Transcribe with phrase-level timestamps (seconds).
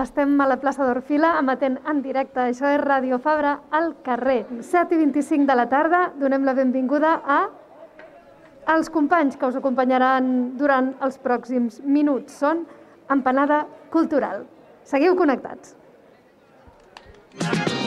[0.00, 2.42] Estem a la plaça d'Orfila emetent en directe.
[2.50, 4.44] Això és Radio Fabra al carrer.
[4.60, 7.40] 7 i 25 de la tarda donem la benvinguda a
[8.74, 12.38] els companys que us acompanyaran durant els pròxims minuts.
[12.44, 12.64] Són
[13.10, 14.44] Empanada Cultural.
[14.84, 15.76] Seguiu connectats.
[17.40, 17.79] Prepareu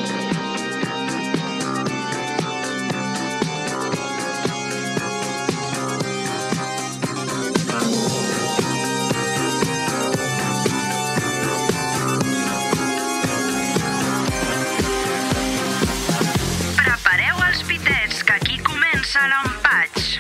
[19.28, 20.20] l'empatx.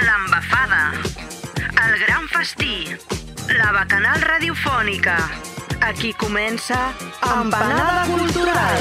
[0.00, 0.92] L'embafada.
[1.84, 2.96] El gran festí.
[3.58, 5.16] La bacanal radiofònica.
[5.80, 6.78] Aquí comença
[7.22, 8.80] Empanada Cultural.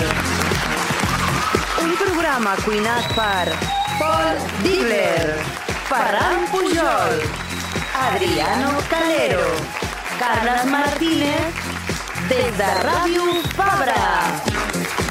[1.83, 3.51] Un programa cuinat per
[3.99, 5.35] Paul Digler,
[5.89, 7.19] Ferran Pujol,
[8.07, 9.45] Adriano Calero,
[10.19, 11.63] Carles Martínez,
[12.29, 15.02] des de Ràdio Fabra.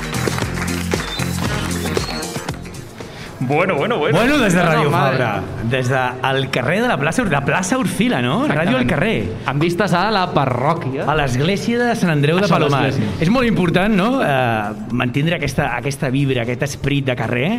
[3.46, 4.18] Bueno, bueno, bueno.
[4.18, 5.18] Bueno, des de Radio madre.
[5.18, 8.46] Fabra, des del carrer de la plaça, de plaça Orfila, no?
[8.48, 9.16] Ràdio al carrer.
[9.50, 11.06] Amb vistes a la parròquia.
[11.10, 12.86] A l'església de Sant Andreu de Palomar.
[13.20, 17.50] És molt important, no?, eh, mantindre aquesta, aquesta vibra, aquest esperit de carrer.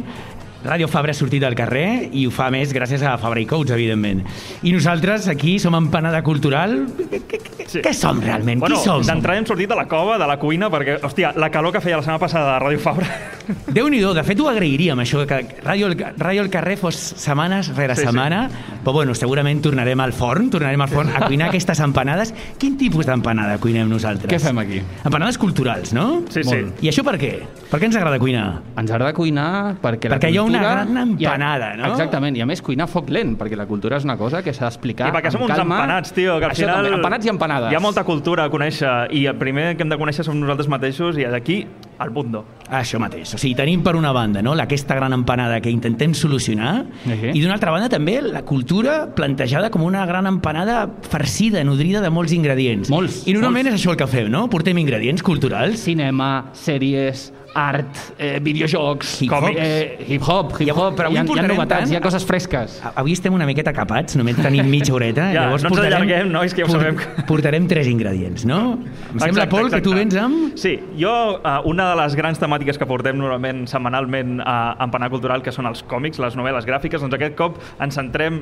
[0.64, 3.72] Ràdio Fabra ha sortit al carrer i ho fa més gràcies a Fabra i Coats,
[3.76, 4.22] evidentment.
[4.64, 6.86] I nosaltres aquí som Empanada Cultural.
[7.12, 7.42] Què,
[7.74, 7.80] Sí.
[7.82, 8.60] què som realment?
[8.60, 9.02] Bueno, Qui som?
[9.02, 11.96] d'entrada hem sortit de la cova, de la cuina, perquè, hòstia, la calor que feia
[11.98, 13.08] la setmana passada a Ràdio Fabra...
[13.74, 18.02] Déu-n'hi-do, de fet ho agrairíem, això, que Ràdio, Ràdio al carrer fos setmanes rere Sí,
[18.02, 18.08] sí.
[18.08, 18.44] setmana,
[18.84, 22.34] però bueno, segurament tornarem al forn, tornarem al forn a cuinar aquestes empanades.
[22.60, 24.30] Quin tipus d'empanada cuinem nosaltres?
[24.32, 24.82] Què fem aquí?
[25.04, 26.22] Empanades culturals, no?
[26.30, 26.50] Sí, sí.
[26.56, 26.84] Molt.
[26.84, 27.34] I això per què?
[27.72, 28.62] Per què ens agrada cuinar?
[28.78, 31.92] Ens agrada cuinar perquè la Perquè hi ha una gran empanada, no?
[31.92, 34.54] Exactament, i a més cuinar a foc lent, perquè la cultura és una cosa que
[34.54, 35.80] s'ha d'explicar I perquè som uns calma.
[35.82, 36.84] empanats, tio, que al Això final...
[36.84, 37.72] També, empanats i empanades.
[37.72, 40.70] Hi ha molta cultura a conèixer, i el primer que hem de conèixer som nosaltres
[40.72, 41.64] mateixos, i d'aquí
[42.04, 42.44] al mundo.
[42.74, 43.34] Això mateix.
[43.36, 47.32] O sigui, tenim per una banda no, aquesta gran empanada que intentem solucionar Uhum.
[47.36, 52.10] i d'una altra banda també la cultura plantejada com una gran empanada farcida, nodrida de
[52.10, 52.90] molts ingredients.
[52.90, 53.80] Molts, I normalment molts.
[53.82, 54.48] és això el que fem, no?
[54.50, 59.44] Portem ingredients culturals Cinema, sèries, art, eh, videojocs, Hip-hop.
[59.56, 62.80] eh, hip-hop, hip-hop, Però avui hi, ha, hi ha novetats, tant- hi ha coses fresques.
[62.96, 65.28] Avui estem una miqueta capats, només tenim mitja horeta.
[65.32, 66.98] Ja, llavors no ens portarem, allarguem, nois, que ja ho sabem.
[67.28, 68.80] Portarem tres ingredients, no?
[69.14, 70.56] Em sembla, Pol, que tu vens amb...
[70.58, 71.14] Sí, jo,
[71.44, 75.68] uh, una de les grans temàtiques que portem normalment setmanalment a Empanar Cultural, que són
[75.70, 78.42] els còmics, les novel·les gràfiques, doncs aquest cop ens centrem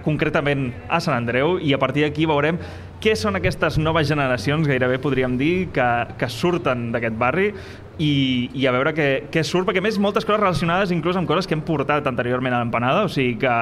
[0.00, 2.58] concretament a Sant Andreu i a partir d'aquí veurem
[3.02, 7.48] què són aquestes noves generacions, gairebé podríem dir, que, que surten d'aquest barri
[7.98, 11.26] i, i a veure què, què surt, perquè a més moltes coses relacionades inclús amb
[11.28, 13.56] coses que hem portat anteriorment a l'empanada, o sigui que,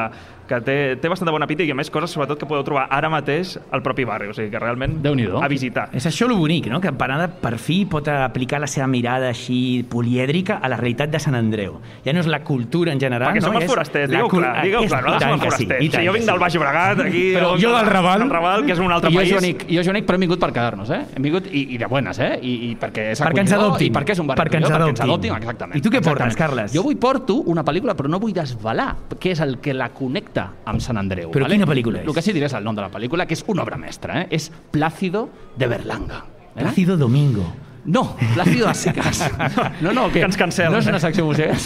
[0.46, 3.08] que té, té bastanta bona pinta i a més coses sobretot que podeu trobar ara
[3.10, 4.98] mateix al propi barri, o sigui que realment
[5.42, 5.88] a visitar.
[5.96, 6.78] És això lo bonic, no?
[6.84, 11.18] que Empanada per fi pot aplicar la seva mirada així polièdrica a la realitat de
[11.22, 11.80] Sant Andreu.
[12.04, 13.48] Ja no és la cultura en general, Perquè no?
[13.48, 15.80] som els És forasters, digueu clar, digueu és- clar, nosaltres som els que sí, forasters.
[15.80, 16.40] i Sí, tant jo vinc del.
[16.44, 17.24] Baix Llobregat, aquí...
[17.34, 18.24] Però jo del Raval.
[18.24, 19.32] Del Raval, que és un altre I jo, país.
[19.34, 21.00] Joanic, jo, Joanic, però hem vingut per quedar-nos, eh?
[21.16, 22.30] Hem vingut i, i de buenas, eh?
[22.40, 23.90] I, i perquè és Perquè ens adoptin.
[23.90, 25.30] I perquè és un barri Perquè ens acollidor, perquè ens adoptin.
[25.34, 25.78] adoptin, exactament.
[25.80, 26.36] I tu què portes.
[26.40, 26.72] Carles?
[26.74, 30.46] Jo avui porto una pel·lícula, però no vull desvelar què és el que la connecta
[30.70, 31.30] amb Sant Andreu.
[31.34, 32.06] Però quina pel·lícula és?
[32.08, 34.22] El que sí diré és el nom de la pel·lícula, que és una obra mestra,
[34.22, 34.28] eh?
[34.30, 36.24] És Plácido de Berlanga.
[36.54, 36.60] Eh?
[36.62, 37.44] Plácido Domingo.
[37.84, 39.24] No, Plácido a secas.
[39.80, 41.56] No, no, Que ens cancel·len, No és una secció musical.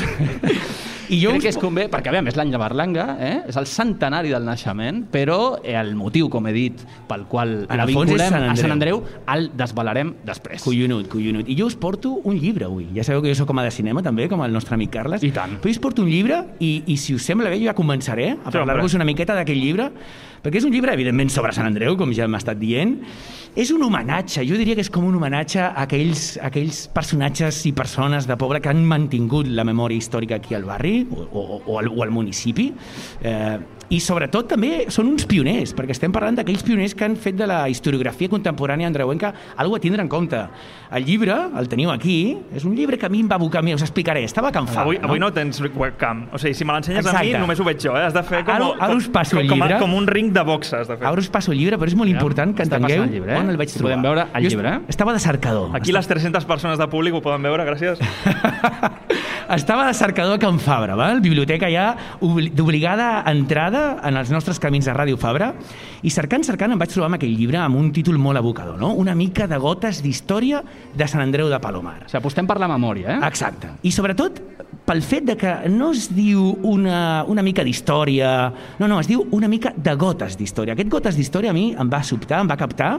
[1.09, 3.35] I jo Crec us que és convé, perquè a veure, és l'any de Berlanga, eh?
[3.51, 7.81] és el centenari del naixement, però eh, el motiu, com he dit, pel qual En
[7.81, 9.03] la vinculem Sant a Sant Andreu.
[9.35, 10.63] El desvelarem després.
[10.65, 11.49] Collonut, collonut.
[11.51, 12.89] I jo us porto un llibre avui.
[12.97, 15.25] Ja sabeu que jo sóc home de cinema també, com el nostre amic Carles.
[15.27, 15.59] I tant.
[15.61, 18.35] Però jo us porto un llibre i, i si us sembla bé jo ja començaré
[18.37, 19.91] a parlar-vos una miqueta d'aquest llibre,
[20.45, 22.99] perquè és un llibre, evidentment, sobre Sant Andreu, com ja hem estat dient.
[23.57, 27.61] És un homenatge, jo diria que és com un homenatge a aquells, a aquells personatges
[27.71, 31.45] i persones de poble que han mantingut la memòria històrica aquí al barri o, o,
[31.61, 32.73] o, al, o al municipi.
[33.23, 33.57] Eh,
[33.93, 37.47] I sobretot també són uns pioners, perquè estem parlant d'aquells pioners que han fet de
[37.47, 40.41] la historiografia contemporània andreuenca algo a tindre en compte.
[40.95, 43.77] El llibre, el teniu aquí, és un llibre que a mi em va abocar, mira,
[43.77, 46.29] us explicaré, estava a Can Fabra, Avui, avui no tens webcam.
[46.33, 47.97] O sigui, si me l'ensenyes a mi, només ho veig jo.
[47.99, 48.05] Eh?
[48.07, 49.79] Has de fer com, Ara- ara us passo el com, llibre.
[49.79, 51.07] Com, com un ring de boxe, has de fer.
[51.11, 53.41] Ara us passo el llibre, però és molt important que entengueu el llibre, eh?
[53.43, 53.91] on el vaig trobar.
[53.91, 54.81] podem veure el Jo llibre, eh?
[54.95, 55.75] Estava de cercador.
[55.77, 57.99] Aquí les 300 persones de públic ho poden veure, gràcies.
[59.55, 61.21] Estava de cercador a Can Fabra, val?
[61.21, 61.91] biblioteca ja
[62.25, 65.53] obli- d'obligada entrada en els nostres camins de Ràdio Fabra,
[66.03, 68.93] i cercant, cercant em vaig trobar amb aquell llibre amb un títol molt abocador, no?
[69.01, 70.63] una mica de gotes d'història
[70.95, 72.03] de Sant Andreu de Palomar.
[72.05, 73.21] O sigui, apostem per la memòria, eh?
[73.27, 73.75] Exacte.
[73.83, 74.41] I sobretot
[74.85, 78.35] pel fet de que no es diu una, una mica d'història,
[78.81, 80.77] no, no, es diu una mica de gotes d'història.
[80.77, 82.99] Aquest gotes d'història a mi em va sobtar, em va captar,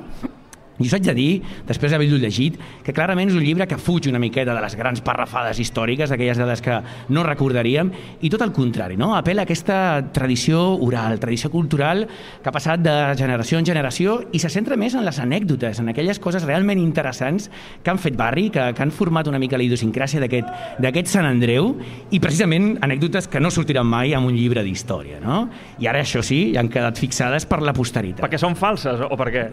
[0.76, 1.30] I us haig de dir,
[1.68, 5.00] després d'haver-lo llegit, que clarament és un llibre que fuig una miqueta de les grans
[5.06, 6.82] parrafades històriques, d'aquelles dades que
[7.16, 9.14] no recordaríem, i tot el contrari, no?
[9.16, 9.78] apela a aquesta
[10.12, 12.04] tradició oral, tradició cultural
[12.44, 15.94] que ha passat de generació en generació i se centra més en les anècdotes, en
[15.94, 17.48] aquelles coses realment interessants
[17.82, 21.72] que han fet barri, que, que han format una mica la idiosincràsia d'aquest Sant Andreu
[22.12, 25.22] i precisament anècdotes que no sortiran mai en un llibre d'història.
[25.24, 25.46] No?
[25.80, 28.26] I ara, això sí, han quedat fixades per la posteritat.
[28.26, 29.48] Perquè són falses o per què?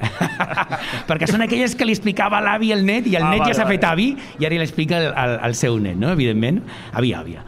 [1.12, 3.60] perquè són aquelles que li explicava l'avi al net i el Ah, net vale, ja
[3.60, 3.76] s'ha vale.
[3.78, 4.08] fet avi
[4.40, 6.10] i ara li explica al, al, al seu net, no?
[6.16, 6.62] evidentment,
[6.92, 7.44] avi, àvia.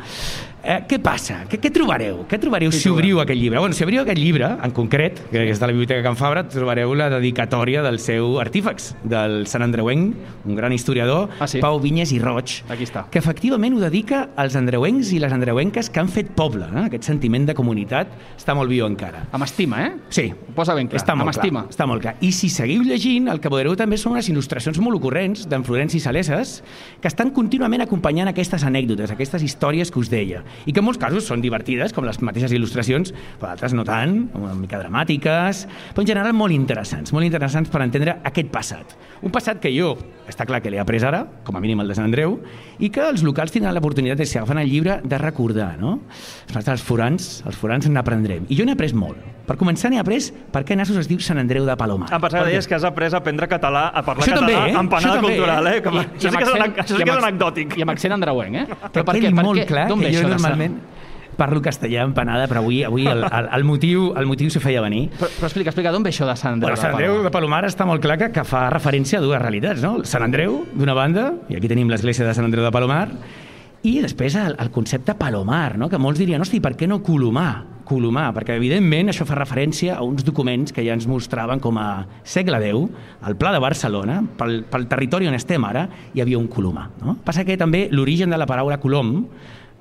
[0.65, 1.43] Eh, què passa?
[1.51, 2.23] Què, què trobareu?
[2.29, 3.59] Què trobareu si obriu aquest llibre?
[3.61, 6.95] Bueno, si obriu aquest llibre, en concret, que és de la Biblioteca Can Fabra, trobareu
[6.97, 10.15] la dedicatòria del seu artífex, del Sant Andreuenc,
[10.49, 11.61] un gran historiador, Ah, sí?
[11.61, 13.05] Pau Vinyes i Roig, Aquí està.
[13.11, 16.65] que efectivament ho dedica als andreuencs i les andreuenques que han fet poble.
[16.65, 16.87] Eh?
[16.87, 18.09] Aquest sentiment de comunitat
[18.39, 19.27] està molt viu encara.
[19.33, 19.93] Amb estima, eh?
[20.09, 20.31] Sí.
[20.33, 21.03] Ho posa ben clar.
[21.03, 21.67] Està molt amb clar, estima.
[21.69, 22.17] Està molt clar.
[22.25, 26.01] I si seguiu llegint, el que veureu també són unes il·lustracions molt ocorrents d'en Florenci
[26.01, 26.63] Saleses
[27.03, 30.43] que estan contínuament acompanyant aquestes anècdotes, aquestes històries que us deia.
[30.67, 34.31] I que en molts casos són divertides, com les mateixes il·lustracions, però altres no tant,
[34.35, 38.95] una mica dramàtiques, però en general molt interessants, molt interessants per entendre aquest passat.
[39.25, 39.95] Un passat que jo,
[40.29, 42.39] està clar que l'he après ara, com a mínim el de Sant Andreu,
[42.79, 45.99] i que els locals tindran l'oportunitat de si agafen el llibre de recordar, no?
[46.55, 48.47] Els forans, els forans n'aprendrem.
[48.49, 49.17] I jo n'he après molt.
[49.45, 52.09] Per començar, n'he après per què Nassos es diu Sant Andreu de Palomar.
[52.09, 52.53] Em pensava Per que què?
[52.55, 54.79] deies que has après a aprendre català, a parlar Això també, català, eh?
[54.81, 55.75] empanada Això també, cultural, eh?
[55.77, 55.83] eh?
[55.85, 55.95] Com...
[55.95, 57.77] I- això sí amb que és, que amb- anecdòtic.
[57.77, 58.65] I amb accent andreuenc, eh?
[58.95, 60.83] Que quedi molt clar d'on que ve jo això de Sant- normalment
[61.35, 65.09] parlo castellà empanada, però avui, avui el, el, el, motiu, el motiu s'ho feia venir.
[65.19, 66.71] Però, però explica, explica, d'on ve això de Sant Andreu?
[66.71, 69.83] Bueno, Sant Andreu de Palomar està molt clar que, que fa referència a dues realitats,
[69.85, 69.97] no?
[70.09, 73.09] Sant Andreu, d'una banda, i aquí tenim l'església de Sant Andreu de Palomar,
[73.85, 75.91] i després el, el concepte Palomar, no?
[75.93, 77.75] que molts dirien, hosti, per què no Colomar?
[77.85, 82.07] Colomar, perquè evidentment això fa referència a uns documents que ja ens mostraven com a
[82.25, 86.49] segle X, al Pla de Barcelona, pel, pel territori on estem ara, hi havia un
[86.49, 86.87] Colomar.
[87.03, 87.19] No?
[87.27, 89.27] Passa que també l'origen de la paraula colom,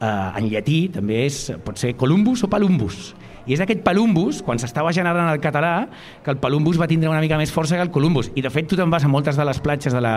[0.04, 3.14] eh, en llatí també és, pot ser Columbus o Palumbus.
[3.44, 5.90] I és aquest Palumbus, quan s'estava generant el català,
[6.24, 8.32] que el Palumbus va tindre una mica més força que el Columbus.
[8.40, 10.16] I de fet tu te'n vas a moltes de les platges de la,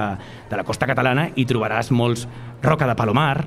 [0.51, 2.27] de la costa catalana i trobaràs molts
[2.63, 3.47] roca de Palomar,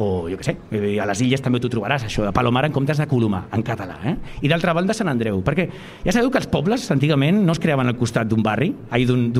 [0.00, 0.56] o jo què sé,
[1.00, 3.98] a les illes també t'ho trobaràs, això de Palomar en comptes de Colomar, en català.
[4.06, 4.14] Eh?
[4.42, 5.68] I d'altra banda Sant Andreu, perquè
[6.04, 9.30] ja sabeu que els pobles antigament no es creaven al costat d'un barri, ai, d'un-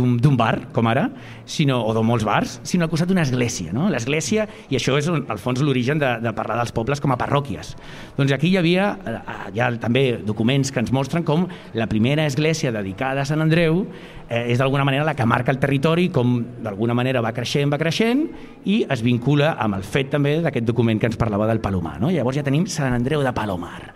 [0.41, 1.11] bar, com ara,
[1.45, 3.73] sinó, o de molts bars, sinó al costat d'una església.
[3.73, 3.89] No?
[3.91, 7.75] L'església, i això és al fons l'origen de, de parlar dels pobles com a parròquies.
[8.17, 9.19] Doncs aquí hi havia eh,
[9.55, 13.83] hi ha també documents que ens mostren com la primera església dedicada a Sant Andreu
[14.29, 17.79] eh, és d'alguna manera la que marca el territori, com d'alguna manera va creixent, va
[17.81, 18.25] creixent,
[18.65, 21.97] i es vincula amb el fet també d'aquest document que ens parlava del Palomar.
[22.02, 22.12] No?
[22.12, 23.94] Llavors ja tenim Sant Andreu de Palomar.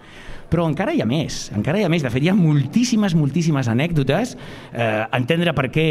[0.54, 2.04] Però encara hi ha més, encara hi ha més.
[2.04, 4.36] De fet, hi ha moltíssimes, moltíssimes anècdotes.
[4.70, 4.84] Eh,
[5.16, 5.86] entendre per què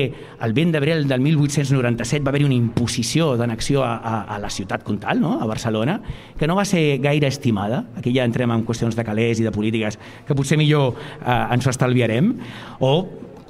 [0.45, 4.85] el vent d'abril del 1897 va haver-hi una imposició d'annexió a, a, a la ciutat
[4.87, 5.35] comtal, no?
[5.41, 5.97] a Barcelona,
[6.39, 7.83] que no va ser gaire estimada.
[7.99, 11.67] Aquí ja entrem en qüestions de calés i de polítiques que potser millor eh, ens
[11.67, 12.35] ho estalviarem.
[12.79, 12.93] O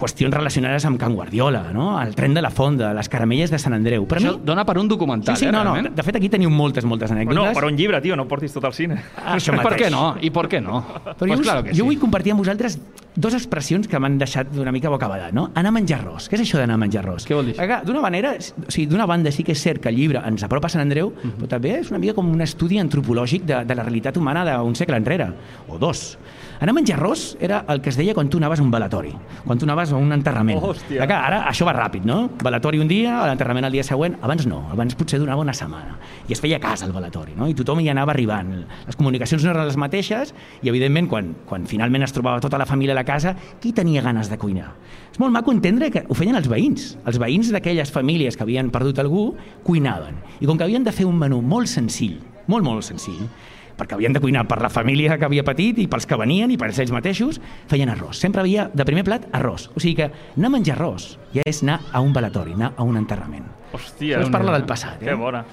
[0.03, 1.87] qüestions relacionades amb Can Guardiola, no?
[2.01, 4.05] el tren de la Fonda, les caramelles de Sant Andreu.
[4.11, 4.43] Per Això mi...
[4.45, 5.73] dona per un documental, Sí, sí, eh, no, no.
[5.77, 5.95] realment?
[5.95, 7.39] De fet, aquí teniu moltes, moltes anècdotes.
[7.39, 8.99] Bueno, per un llibre, tio, no portis tot al cine.
[9.17, 9.81] Ah, això Per mateix.
[9.87, 10.03] què no?
[10.21, 10.83] I per què no?
[11.05, 11.87] Però pues jo, us, claro que jo sí.
[11.87, 12.77] vull compartir amb vosaltres
[13.15, 15.51] dues expressions que m'han deixat una mica bocabadat, no?
[15.55, 16.27] Anar a menjar arròs.
[16.29, 17.27] Què és això d'anar a menjar arròs?
[17.29, 17.55] Què vol dir
[17.85, 20.67] D'una manera, o sigui, d'una banda sí que és cert que el llibre ens apropa
[20.67, 21.37] a Sant Andreu, Mhm.
[21.39, 24.75] però també és una mica com un estudi antropològic de, de la realitat humana d'un
[24.75, 25.29] segle enrere,
[25.67, 26.17] o dos.
[26.59, 29.13] Anar a menjar arròs era el que es deia quan tu anaves a un velatori,
[29.45, 30.59] quan tu anaves a un enterrament.
[30.61, 31.01] Hòstia.
[31.01, 32.19] Perquè ara això va ràpid, no?
[32.43, 35.97] Velatori un dia, l'enterrament el dia següent, abans no, abans potser donava una setmana.
[36.29, 37.47] I es feia cas al velatori, no?
[37.49, 38.53] I tothom hi anava arribant.
[38.87, 42.69] Les comunicacions no eren les mateixes i, evidentment, quan, quan finalment es trobava tota la
[42.69, 44.73] família a la casa, qui tenia ganes de cuinar?
[45.13, 46.93] És molt maco entendre que ho feien els veïns.
[47.05, 49.33] Els veïns d'aquelles famílies que havien perdut algú
[49.65, 50.15] cuinaven.
[50.41, 52.17] I com que havien de fer un menú molt senzill,
[52.47, 53.27] molt, molt senzill,
[53.77, 56.57] perquè havien de cuinar per la família que havia patit i pels que venien i
[56.59, 58.19] per ells mateixos, feien arròs.
[58.19, 59.69] Sempre havia, de primer plat, arròs.
[59.73, 62.85] O sigui que anar a menjar arròs ja és anar a un velatori, anar a
[62.87, 63.45] un enterrament.
[63.73, 64.19] Hòstia.
[64.19, 65.09] Això es parla del passat, eh?
[65.09, 65.43] Que bona.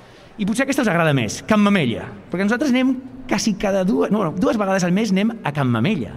[0.40, 2.94] I potser aquesta us agrada més, Can Mamella, perquè nosaltres anem
[3.28, 6.14] quasi cada dues, no, no, dues vegades al mes anem a Can Mamella,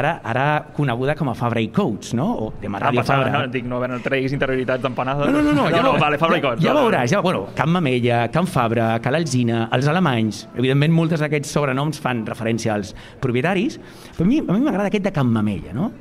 [0.00, 2.24] ara, ara coneguda com a Fabra i Coats, no?
[2.46, 3.42] O de Ah, Ràdio pensava, Fabra.
[3.44, 5.28] no, dic, no, no treguis interioritats d'empanada.
[5.28, 6.64] No, no, no, no, ja, no, veuràs, vale, Fabra i ja, Cots.
[6.64, 6.86] ja vale.
[6.88, 12.00] veuràs, ja, bueno, Can Mamella, Can Fabra, Cal Alzina, els alemanys, evidentment moltes d'aquests sobrenoms
[12.00, 13.76] fan referència als propietaris,
[14.16, 15.92] però a mi a mi m'agrada aquest de Can Mamella, no?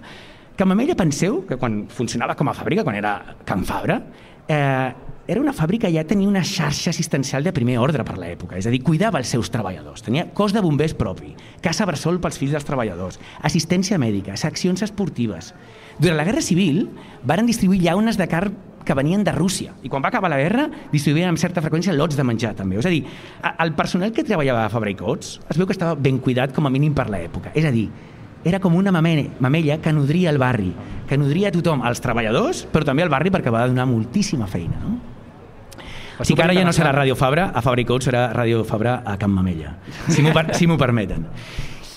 [0.55, 3.99] Can Mamella, penseu que quan funcionava com a fàbrica, quan era Can Fabra,
[4.47, 4.93] eh,
[5.27, 8.73] era una fàbrica ja tenia una xarxa assistencial de primer ordre per l'època, és a
[8.73, 11.33] dir, cuidava els seus treballadors, tenia cos de bombers propi,
[11.65, 15.53] casa bressol pels fills dels treballadors, assistència mèdica, seccions esportives.
[15.97, 16.89] Durant la Guerra Civil
[17.23, 18.53] varen distribuir llaunes de carn
[18.85, 19.73] que venien de Rússia.
[19.81, 22.77] I quan va acabar la guerra, distribuïen amb certa freqüència lots de menjar, també.
[22.77, 23.01] És a dir,
[23.57, 26.93] el personal que treballava a Coats es veu que estava ben cuidat, com a mínim
[26.93, 27.49] per l'època.
[27.55, 27.89] És a dir,
[28.43, 30.71] era com una mame- mamella que nodria el barri,
[31.07, 35.14] que nodria tothom, als treballadors, però també al barri perquè va donar moltíssima feina, no?
[36.19, 38.63] O sigui que ara ja no serà Ràdio Fabra, a Fabra i Coats serà Ràdio
[38.65, 41.27] Fabra a Can Mamella, si m'ho per, si permeten.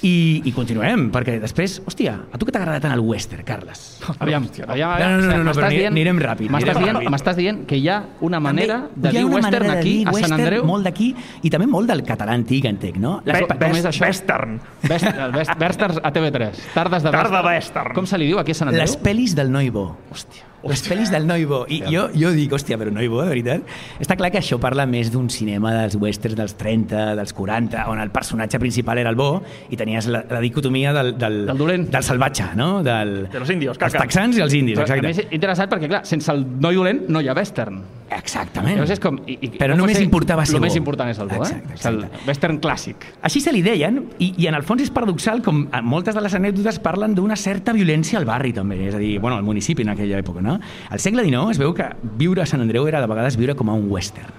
[0.01, 3.99] I, I continuem, perquè després, hòstia, a tu que t'agrada tant el western, Carles?
[4.23, 7.37] Aviam, aviam, No, no, no, no, m'estàs però dient- anirem ràpid, M'estàs dient, ràpid.
[7.41, 10.07] dient que hi ha una manera de Hi ha dir western manera de aquí, dir
[10.07, 10.65] a Sant western Andreu?
[10.71, 11.09] Molt d'aquí
[11.43, 13.17] i també molt del català antic, entenc, no?
[13.25, 14.07] Les, Be- com és això?
[14.07, 14.61] Western.
[14.89, 16.55] Westerns a TV3.
[16.75, 17.47] Tardes de Tarda western.
[17.57, 17.95] western.
[17.95, 18.85] Com se li diu aquí a Sant Andreu?
[18.87, 19.97] les pel·lis del Noibo.
[20.13, 20.45] Hòstia.
[20.67, 21.61] Les pel·lis del Noibo.
[21.71, 23.69] I jo, jo dic, hòstia, però Noibo, de veritat?
[24.03, 28.01] Està clar que això parla més d'un cinema dels westerns dels 30, dels 40, on
[28.03, 31.87] el personatge principal era el bo i tenies la, la dicotomia del, del, Del dolent.
[31.95, 32.83] del salvatge, no?
[32.83, 34.03] Del, De los indios, Els caca.
[34.03, 35.07] texans i els indis, Però, a exacte.
[35.07, 37.79] més, interessant perquè, clar, sense el noi dolent no hi ha western.
[38.11, 38.77] Exactament.
[38.79, 39.19] Llavors és com...
[39.29, 40.81] I, i, Però només ser- importava ser El més bo.
[40.81, 41.77] important és el bo, Exacte, eh?
[41.77, 43.05] És el western clàssic.
[43.29, 46.23] Així se li deien, i, i en el fons és paradoxal com eh, moltes de
[46.25, 49.85] les anècdotes parlen d'una certa violència al barri també, és a dir, bueno, al municipi
[49.85, 50.59] en aquella època, no?
[50.89, 53.69] Al segle XIX es veu que viure a Sant Andreu era de vegades viure com
[53.69, 54.33] a un western.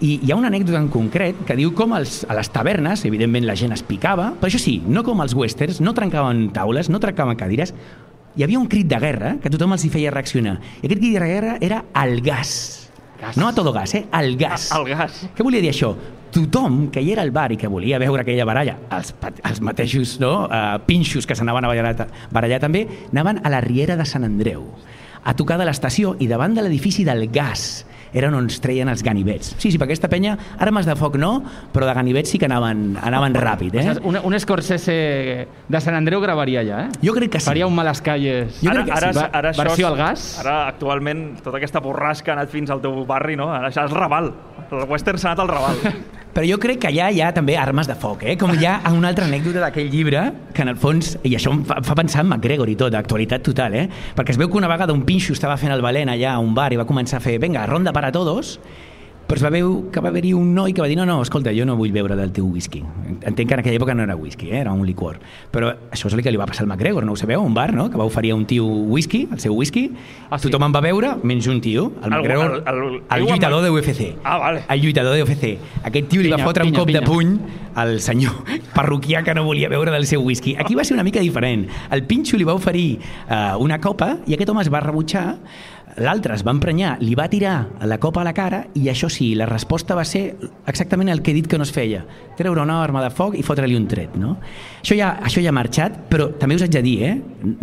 [0.00, 3.46] I hi ha una anècdota en concret que diu com els, a les tavernes, evidentment
[3.48, 7.00] la gent es picava, però això sí, no com els westerns, no trencaven taules, no
[7.00, 7.72] trencaven cadires,
[8.36, 10.58] hi havia un crit de guerra que tothom els hi feia reaccionar.
[10.82, 12.85] I aquest crit de guerra era el gas.
[13.20, 13.36] Gas.
[13.36, 14.06] No a todo gas, eh?
[14.12, 14.70] El gas.
[14.76, 15.22] El gas.
[15.34, 15.94] Què volia dir això?
[16.34, 20.18] Tothom que hi era al bar i que volia veure aquella baralla, els, els mateixos
[20.20, 24.26] no, uh, pinxos que s'anaven a barallar, barallar també, anaven a la Riera de Sant
[24.26, 24.66] Andreu,
[25.24, 27.86] a tocar de l'estació i davant de l'edifici del gas
[28.18, 29.54] era on es treien els ganivets.
[29.58, 31.32] Sí, sí, per aquesta penya, armes de foc no,
[31.74, 33.86] però de ganivets sí que anaven, anaven ràpid, eh?
[34.06, 34.96] Un, un Scorsese
[35.68, 37.00] de Sant Andreu gravaria ja, eh?
[37.04, 37.50] Jo crec que sí.
[37.50, 39.22] Faria un Malas Calles Jo ara, crec que ara, sí.
[39.22, 40.28] ara, ara això versió al gas.
[40.42, 43.50] Ara, actualment, tota aquesta borrasca ha anat fins al teu barri, no?
[43.52, 44.32] Ara això és Raval.
[44.66, 45.82] El western s'ha anat al Raval.
[46.36, 48.34] Però jo crec que allà hi ha també armes de foc, eh?
[48.36, 50.20] com hi ha una altra anècdota d'aquell llibre,
[50.52, 53.40] que en el fons, i això em fa, fa pensar en McGregor i tot, actualitat
[53.46, 53.86] total, eh?
[54.18, 56.52] perquè es veu que una vegada un pinxo estava fent el valent allà a un
[56.52, 58.58] bar i va començar a fer, venga, ronda para todos,
[59.26, 61.50] però es va veure que va haver-hi un noi que va dir no, no, escolta,
[61.56, 62.82] jo no vull beure del teu whisky.
[63.26, 64.60] Entenc que en aquella època no era whisky, eh?
[64.60, 65.18] era un licor.
[65.50, 67.42] Però això és el que li va passar al McGregor, no ho sabeu?
[67.42, 69.90] Un bar, no?, que va oferir a un tio whisky, el seu whisky,
[70.30, 70.46] Ah, sí?
[70.48, 73.70] tothom en va beure, menys un tio, el McGregor, el- el- el, el- lluitador de
[73.70, 74.16] UFC.
[74.24, 74.62] Ah, vale.
[74.68, 75.58] El lluitador de UFC.
[75.84, 77.06] Aquest tio li va Pinya, fotre un pinya, cop de pinya.
[77.12, 77.38] puny
[77.76, 78.32] al senyor
[78.74, 80.54] parroquià que no volia beure del seu whisky.
[80.56, 81.66] Aquí va ser una mica diferent.
[81.90, 85.36] El pinxo li va oferir uh, una copa i aquest home es va rebutjar
[85.98, 89.34] l'altre es va emprenyar, li va tirar la copa a la cara i això sí,
[89.34, 90.36] la resposta va ser
[90.66, 92.04] exactament el que he dit que no es feia
[92.36, 94.34] treure una arma de foc i fotre-li un tret no?
[94.82, 97.14] això, ja, això ja ha marxat però també us haig de dir, eh?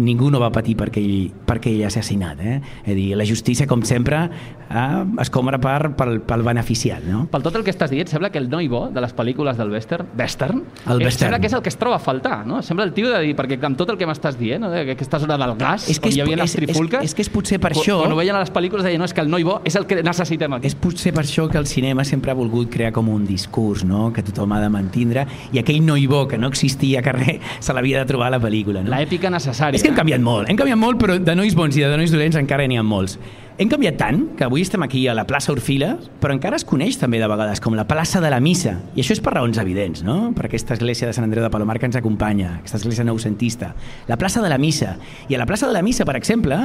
[0.01, 2.55] ningú no va patir perquè ell, perquè ell ha assassinat eh?
[2.85, 7.27] és a dir, la justícia com sempre eh, es compra per, pel, pel beneficiat no?
[7.29, 9.69] Pel tot el que estàs dient, sembla que el noi bo de les pel·lícules del
[9.71, 11.27] western, western, El eh, western.
[11.29, 12.63] sembla que és el que es troba a faltar, no?
[12.65, 14.71] Sembla el tio de dir, perquè amb tot el que m'estàs dient, no?
[14.73, 17.03] que aquesta zona del gas, És que on és- hi havia les és- és- trifulques...
[17.05, 19.13] és que és potser per quan- això- Quan veien a les pel·lícules deien, no, és
[19.15, 20.71] que el noi bo és el que necessitem aquí.
[20.71, 24.07] És potser per això que el cinema sempre ha volgut crear com un discurs, no?
[24.15, 27.75] que tothom ha de mantindre, i aquell noi bo que no existia a carrer se
[27.75, 28.83] l'havia de trobar a la pel·lícula.
[28.83, 28.93] No?
[28.93, 29.77] L'èpica necessària.
[29.77, 32.13] És que hem canviat molt, hem canviat molt, però de nois bons i de nois
[32.13, 33.19] dolents encara n'hi ha molts.
[33.53, 35.91] Hem canviat tant que avui estem aquí a la plaça Orfila,
[36.23, 38.79] però encara es coneix també de vegades com la plaça de la Missa.
[38.97, 40.31] I això és per raons evidents, no?
[40.33, 43.75] Per aquesta església de Sant Andreu de Palomar que ens acompanya, aquesta església noucentista.
[44.09, 44.95] La plaça de la Missa.
[45.29, 46.63] I a la plaça de la Missa, per exemple,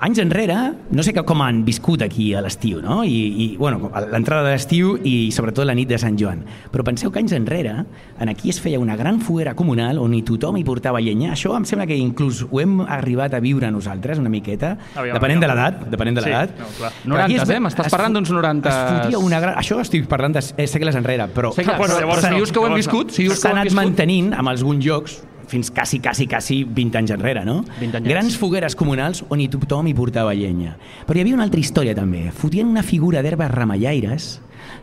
[0.00, 0.54] anys enrere,
[0.94, 3.00] no sé com han viscut aquí a l'estiu, no?
[3.04, 6.44] I, i bueno, l'entrada de l'estiu i sobretot la nit de Sant Joan.
[6.70, 7.72] Però penseu que anys enrere,
[8.20, 11.32] en aquí es feia una gran foguera comunal on hi tothom hi portava llenya.
[11.34, 15.40] Això em sembla que inclús ho hem arribat a viure nosaltres una miqueta, Aviam, depenent
[15.42, 15.56] de aviam.
[15.64, 16.54] l'edat, depenent de Sí, l'edat.
[16.58, 16.92] no, clar.
[17.04, 17.60] Però aquí 90s, eh?
[17.66, 18.68] M'estàs es parlant d'uns 90s.
[18.68, 19.56] Es fotia una gran...
[19.58, 22.52] Això estic parlant de segles enrere, però Sí, clar, Bueno, però, llavors però si dius
[22.52, 22.92] que ho hem llavors no.
[22.92, 23.82] viscut, si dius que s'ha ho hem anat viscut...
[23.84, 27.62] mantenint amb alguns llocs fins quasi, quasi, quasi 20 anys enrere, no?
[27.80, 28.12] 20 anyets.
[28.12, 30.76] Grans fogueres comunals on hi tothom hi portava llenya.
[31.08, 32.28] Però hi havia una altra història també.
[32.34, 34.28] Fotien una figura d'herbes ramallaires,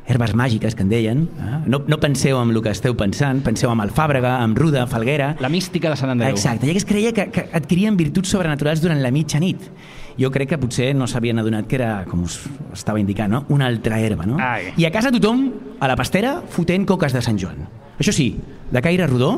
[0.07, 1.25] herbes màgiques que en deien.
[1.25, 1.59] Eh?
[1.71, 5.33] No, no penseu en el que esteu pensant, penseu en Alfàbrega, en Ruda, Falguera...
[5.41, 6.33] La mística de Sant Andreu.
[6.33, 9.69] Exacte, i que es creia que, que adquirien virtuts sobrenaturals durant la mitjanit.
[10.15, 12.37] Jo crec que potser no s'havien adonat que era, com us
[12.73, 13.43] estava indicant, no?
[13.51, 14.27] una altra herba.
[14.29, 14.37] No?
[14.39, 14.71] Ai.
[14.79, 17.65] I a casa tothom, a la pastera, fotent coques de Sant Joan.
[17.99, 18.29] Això sí,
[18.71, 19.33] de caire rodó,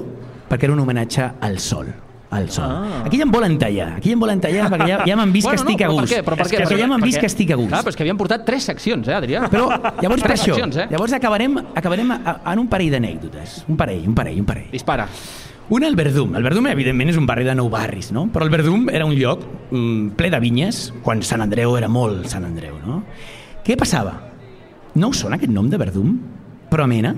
[0.49, 1.87] perquè era un homenatge al sol.
[2.29, 2.65] Al sol.
[2.67, 3.03] Ah.
[3.07, 5.47] Aquí ja em volen tallar, aquí ja em volen tallar perquè ja, ja m'han vist
[5.47, 6.11] que estic a però per gust.
[6.13, 6.23] què?
[6.25, 6.57] Però per què?
[6.59, 7.69] Perquè- ja m'han vist que estic a gust.
[7.71, 9.45] Clar, però és que havien portat tres seccions, eh, Adrià?
[9.49, 9.69] Però
[10.01, 10.87] llavors per això, seccions, eh?
[10.91, 13.63] llavors acabarem, acabarem en un parell d'anècdotes.
[13.69, 14.67] Un parell, un parell, un parell.
[14.71, 15.07] Dispara.
[15.69, 16.35] Una, el Verdum.
[16.35, 18.27] El Verdum, evidentment, és un barri de nou barris, no?
[18.31, 22.27] Però el Verdum era un lloc mm, ple de vinyes, quan Sant Andreu era molt
[22.27, 23.03] Sant Andreu, no?
[23.63, 24.13] Què passava?
[24.95, 26.19] No us sona aquest nom de Verdum?
[26.69, 27.15] Promena?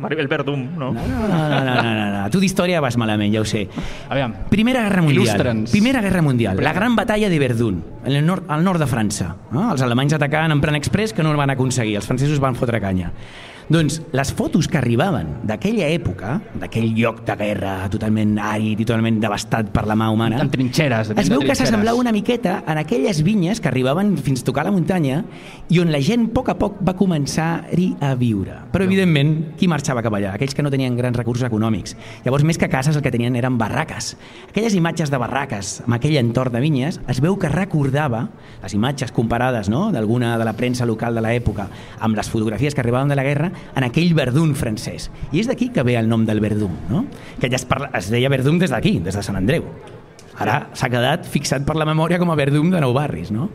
[0.00, 0.92] Maribel Verdum, no?
[0.92, 2.30] No, no, no, no, no, no, no.
[2.30, 3.66] Tu d'història vas malament, ja ho sé.
[4.08, 4.34] Aviam.
[4.50, 5.26] Primera Guerra Mundial.
[5.26, 5.70] Il·lustra'ns.
[5.70, 6.62] Primera Guerra Mundial.
[6.64, 9.34] La gran batalla de Verdun, en el nord, al nord de França.
[9.52, 9.70] No?
[9.74, 11.96] Els alemanys atacant en plan express que no el van aconseguir.
[12.00, 13.12] Els francesos van fotre canya.
[13.70, 19.20] Doncs les fotos que arribaven d'aquella època, d'aquell lloc de guerra totalment àrid i totalment
[19.22, 21.12] devastat per la mà humana, Amb trinxeres.
[21.14, 24.72] es veu que s'assemblava una miqueta en aquelles vinyes que arribaven fins a tocar la
[24.74, 25.20] muntanya
[25.68, 28.56] i on la gent a poc a poc va començar-hi a viure.
[28.72, 30.34] Però, evidentment, qui marxava cap allà?
[30.34, 31.94] Aquells que no tenien grans recursos econòmics.
[32.24, 34.16] Llavors, més que cases, el que tenien eren barraques.
[34.48, 38.26] Aquelles imatges de barraques amb aquell entorn de vinyes es veu que recordava
[38.64, 39.92] les imatges comparades no?
[39.92, 43.52] d'alguna de la premsa local de l'època amb les fotografies que arribaven de la guerra
[43.76, 45.10] en aquell Verdun francès.
[45.32, 47.04] I és d'aquí que ve el nom del Verdun, no?
[47.40, 49.64] que ja es, parla, es deia Verdun des d'aquí, des de Sant Andreu.
[50.40, 53.50] Ara s'ha quedat fixat per la memòria com a Verdum de Nou Barris, no?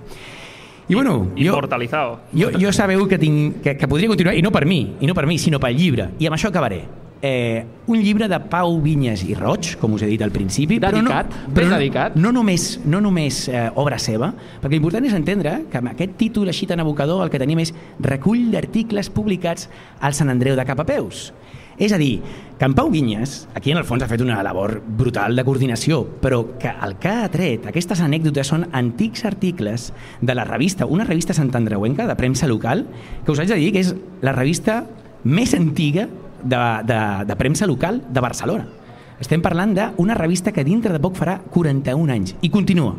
[0.87, 2.19] I bueno, jo, Immortalizado.
[2.31, 5.15] jo, jo sabeu que, tinc, que, que podria continuar, i no per mi, i no
[5.17, 6.11] per mi, sinó pel llibre.
[6.19, 6.83] I amb això acabaré.
[7.25, 10.77] Eh, un llibre de Pau Vinyes i Roig, com us he dit al principi.
[10.77, 11.31] Dedicat?
[11.31, 12.17] Però no, però no, dedicat?
[12.21, 14.29] No només, no només eh, obra seva,
[14.61, 17.71] perquè l'important és entendre que amb aquest títol així tan abocador el que tenim és
[18.05, 19.71] recull d'articles publicats
[20.05, 21.31] al Sant Andreu de Capapeus.
[21.81, 22.19] És a dir,
[22.59, 26.03] que en Pau Vinyes, aquí en el fons ha fet una labor brutal de coordinació,
[26.21, 29.87] però que el que ha tret, aquestes anècdotes són antics articles
[30.21, 32.85] de la revista, una revista santandreuenca de premsa local,
[33.25, 34.83] que us haig de dir que és la revista
[35.25, 36.05] més antiga
[36.45, 38.69] de, de, de premsa local de Barcelona.
[39.19, 42.95] Estem parlant d'una revista que dintre de poc farà 41 anys i continua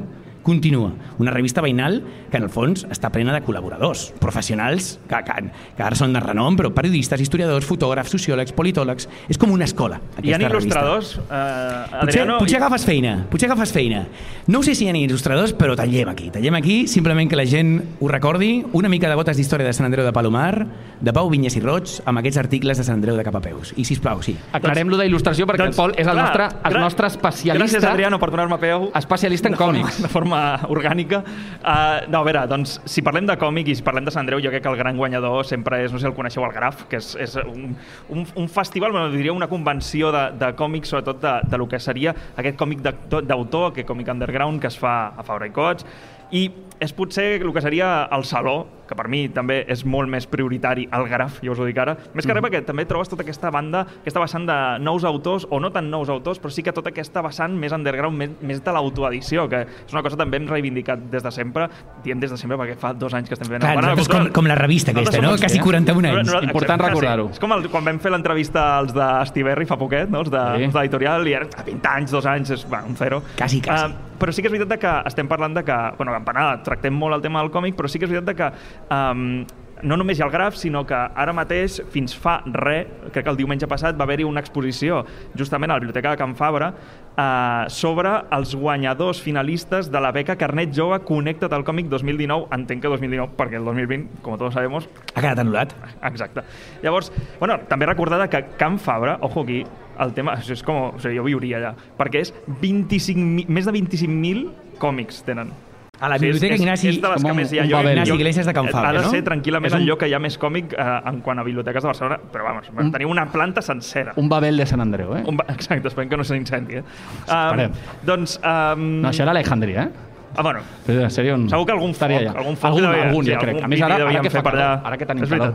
[0.46, 0.92] continua.
[1.18, 1.98] Una revista veïnal
[2.30, 5.36] que, en el fons, està plena de col·laboradors, professionals que, que,
[5.76, 9.08] que ara són de renom, però periodistes, historiadors, fotògrafs, sociòlegs, politòlegs...
[9.26, 12.38] És com una escola, Hi ha aquesta il·lustradors, eh, Potser, Adriano...
[12.38, 14.04] potser agafes feina, potser agafes feina.
[14.46, 16.30] No ho sé si hi ha il·lustradors, però tallem aquí.
[16.34, 19.88] Tallem aquí, simplement que la gent ho recordi, una mica de gotes d'història de Sant
[19.90, 20.66] Andreu de Palomar,
[21.00, 23.74] de Pau Vinyes i Roig, amb aquests articles de Sant Andreu de Capapeus.
[23.76, 24.36] I, sisplau, sí.
[24.56, 28.30] Aclarem-lo d'il·lustració perquè el Pol és el clar, nostre, el nostre especialista, Gràcies, Adriano, per
[28.32, 28.90] donar-me peu.
[28.94, 30.00] especialista en còmics.
[30.04, 30.35] De forma
[30.74, 31.22] orgànica.
[31.60, 34.42] Uh, no, a veure, doncs, si parlem de còmic i si parlem de Sant Andreu,
[34.44, 37.00] jo crec que el gran guanyador sempre és, no sé el coneixeu, el Graf, que
[37.00, 37.76] és, és un,
[38.14, 41.80] un, un festival, bueno, diria una convenció de, de còmics, sobretot de, de lo que
[41.82, 45.86] seria aquest còmic d'autor, aquest còmic underground que es fa a Fabra i Cots,
[46.32, 50.26] i és potser el que seria el Saló, que per mi també és molt més
[50.28, 51.94] prioritari el Graf, jo us ho dic ara.
[52.14, 55.58] Més que res perquè també trobes tota aquesta banda, aquesta vessant de nous autors, o
[55.58, 58.70] no tan nous autors, però sí que tota aquesta vessant més underground, més, més de
[58.76, 61.70] l'autoedició, que és una cosa també hem reivindicat des de sempre,
[62.04, 64.46] diem des de sempre perquè fa dos anys que estem fent Clar, el com- com
[64.46, 65.32] la revista aquesta, no?
[65.40, 66.26] Quasi 41 anys.
[66.28, 67.30] Nosaltres- Important exacte, recordar-ho.
[67.32, 70.20] És com el, quan vam fer l'entrevista als de fa poquet, no?
[70.20, 70.64] els de, Sí.
[70.64, 73.22] els de l'editorial, i era a 20 anys, dos anys, és bueno, un zero.
[73.36, 73.86] Quasi, quasi.
[73.86, 77.18] Uh, però sí que és veritat que estem parlant de que, bueno, Campanada tractem molt
[77.18, 78.50] el tema del còmic, però sí que és veritat que
[78.94, 79.44] um,
[79.82, 83.32] no només hi ha el graf, sinó que ara mateix, fins fa res, crec que
[83.32, 85.02] el diumenge passat va haver-hi una exposició
[85.36, 86.72] justament a la Biblioteca de Can Fabra
[87.16, 92.84] eh, sobre els guanyadors finalistes de la beca Carnet Jove Connecta't al còmic 2019, entenc
[92.84, 95.72] que 2019, perquè el 2020, com tots sabemos, Ha quedat anul·lat.
[96.04, 96.44] Exacte.
[96.82, 99.62] Llavors, bueno, també recordar que Can Fabra, ojo aquí,
[99.98, 104.76] el tema, és com, o sigui, jo viuria allà, perquè és 25, més de 25.000
[104.82, 105.54] còmics tenen.
[105.98, 107.62] A la Biblioteca és, Ignasi- És, de les que un- més hi ha.
[107.64, 109.10] un Jo- Ignasi Iglesias de Can Fabra, Ha de no?
[109.10, 111.42] ser tranquil·lament És el un- lloc que hi ha més còmic eh, en quant a
[111.42, 114.12] biblioteques de Barcelona, però vamos, Un- teniu una planta sencera.
[114.16, 115.22] Un Babel de Sant Andreu, eh?
[115.26, 116.76] Un Exacte, esperem que no s'incendi.
[116.76, 116.82] Eh?
[117.26, 117.72] Esperem.
[118.04, 118.38] doncs...
[118.44, 119.90] Um, No, això era Alejandria, eh?
[120.36, 121.48] Ah, bueno, Seria- Seria un...
[121.48, 122.34] Segur que algun foc, allà.
[122.36, 123.48] algun foc algun, devia- algun, sí, jo crec.
[123.54, 124.66] algun A més, ara, ara que fa per allà.
[124.66, 125.54] calor, ara que tenim calor.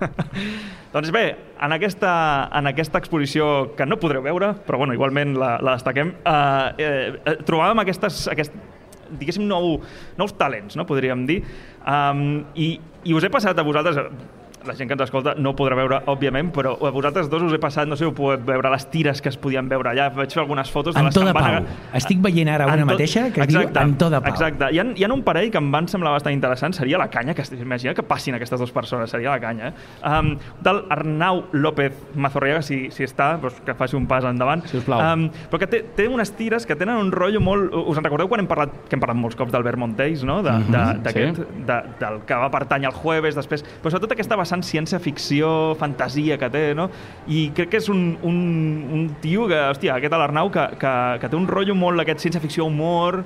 [0.92, 5.58] doncs bé, en aquesta, en aquesta exposició que no podreu veure, però bueno, igualment la,
[5.62, 8.52] la destaquem, eh, eh, eh, trobàvem aquestes, aquest,
[9.18, 9.78] diguéssim, nou,
[10.18, 10.86] nous talents, no?
[10.88, 11.40] podríem dir,
[11.84, 12.72] um, i,
[13.04, 13.98] i us he passat a vosaltres,
[14.66, 17.52] la gent que ens escolta no ho podrà veure, òbviament, però a vosaltres dos us
[17.54, 20.08] he passat, no sé si ho podeu veure, les tires que es podien veure allà.
[20.14, 21.44] Vaig fer algunes fotos de les Antó que de Pau.
[21.44, 21.62] aga-
[21.94, 24.30] Estic veient ara una Antó- mateixa que es diu Antó de Pau.
[24.30, 24.68] Exacte.
[24.72, 26.76] Hi ha, hi ha un parell que em van semblar bastant interessants.
[26.76, 29.68] Seria la canya, que imagina que passin aquestes dues persones, seria la canya.
[29.68, 29.72] Eh?
[30.08, 34.64] Um, del Arnau López Mazorriaga, si, si està, doncs que faci un pas endavant.
[34.66, 35.00] Sisplau.
[35.00, 37.72] Um, però que té, té unes tires que tenen un rotllo molt...
[37.72, 40.42] Us en recordeu quan hem parlat, que hem parlat molts cops d'Albert Montells, no?
[40.42, 40.78] De, de,
[41.10, 41.42] Mhm, sí.
[41.66, 43.64] de, del que va pertany al jueves, després...
[43.82, 46.88] Però sobretot aquesta vessant ciència-ficció, fantasia que té, no?
[47.30, 48.38] I crec que és un, un,
[48.90, 52.66] un tio que, hòstia, aquest l'Arnau, que, que, que té un rotllo molt aquest ciència-ficció,
[52.66, 53.22] humor,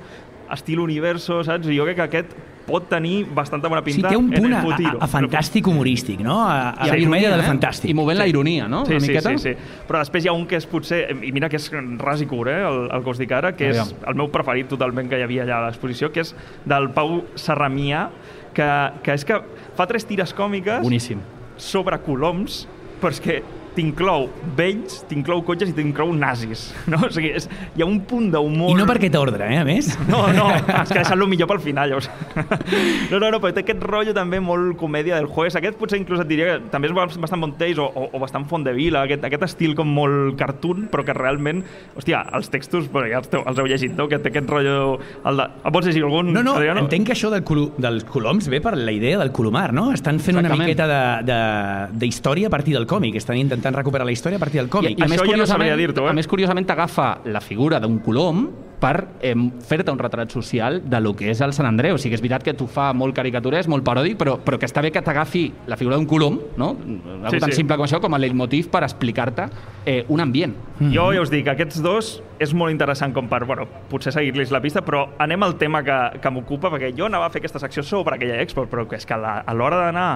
[0.53, 1.71] estil universo, saps?
[1.71, 2.35] I jo crec que aquest
[2.65, 5.67] pot tenir bastanta bona Sí, pinta té un en punt el a, a, a fantàstic
[5.69, 6.39] humorístic, no?
[6.41, 7.91] A, a la comèdia del fantàstic.
[7.91, 8.83] I movent la ironia, no?
[8.85, 9.33] Sí, Una sí, miqueta.
[9.37, 9.81] sí, sí.
[9.85, 11.03] Però després hi ha un que és potser...
[11.13, 11.69] I mira que és
[12.01, 14.01] ras i curt, eh, el, el que us dic ara, que és Aviam.
[14.09, 16.33] el meu preferit totalment que hi havia allà a l'exposició, que és
[16.65, 18.07] del Pau Serramià,
[18.55, 18.69] que,
[19.03, 19.39] que és que
[19.77, 21.21] fa tres tires còmiques Boníssim.
[21.57, 22.63] sobre coloms,
[23.01, 23.41] però és que
[23.75, 27.01] t'inclou vells, t'inclou cotxes i t'inclou nazis, no?
[27.07, 28.71] O sigui, és, hi ha un punt d'humor...
[28.71, 29.91] I no per aquest ordre, eh, a més.
[30.11, 32.09] No, no, és que ha deixat el millor pel final, llavors.
[33.11, 35.55] No, no, no, però té aquest rotllo també molt comèdia del jueves.
[35.59, 38.45] Aquest potser inclús et diria que també és bastant bon taste o, o, o bastant
[38.49, 41.61] font de vila, aquest, aquest estil com molt cartoon, però que realment,
[41.97, 44.07] hòstia, els textos, bueno, ja els, teu, els heu llegit, no?
[44.11, 44.97] Que té aquest rotllo...
[45.25, 45.47] El de...
[45.65, 46.31] En vols llegir algun?
[46.35, 46.85] No, no, Adriano?
[46.85, 49.87] entenc que això del colo, dels coloms ve per la idea del colomar, no?
[49.95, 50.69] Estan fent una Exactament.
[50.69, 54.59] miqueta de- de- d'història a partir del còmic, estan intentant recuperar la història a partir
[54.59, 54.99] del còmic.
[54.99, 56.09] I- Això ja no sabria dir-t'ho, eh?
[56.09, 59.33] A més, curiosament, t'agafa la figura d'un colom per eh,
[59.65, 61.95] fer-te un retrat social de lo que és el Sant Andreu.
[61.95, 64.81] O sigui, és veritat que t'ho fa molt caricaturès, molt paròdic, però, però que està
[64.83, 66.73] bé que t'agafi la figura d'un colom, no?
[66.75, 67.61] Algo Sí, tan sí.
[67.61, 69.47] simple com això, com a leitmotiv per explicar-te
[69.85, 70.55] eh, un ambient.
[70.91, 74.59] Jo ja us dic, aquests dos és molt interessant com per, bueno, potser seguir-los la
[74.61, 77.81] pista, però anem al tema que, que m'ocupa, perquè jo anava a fer aquesta secció
[77.83, 80.09] sobre aquella expo, però que és que a la- a l'hora d'anar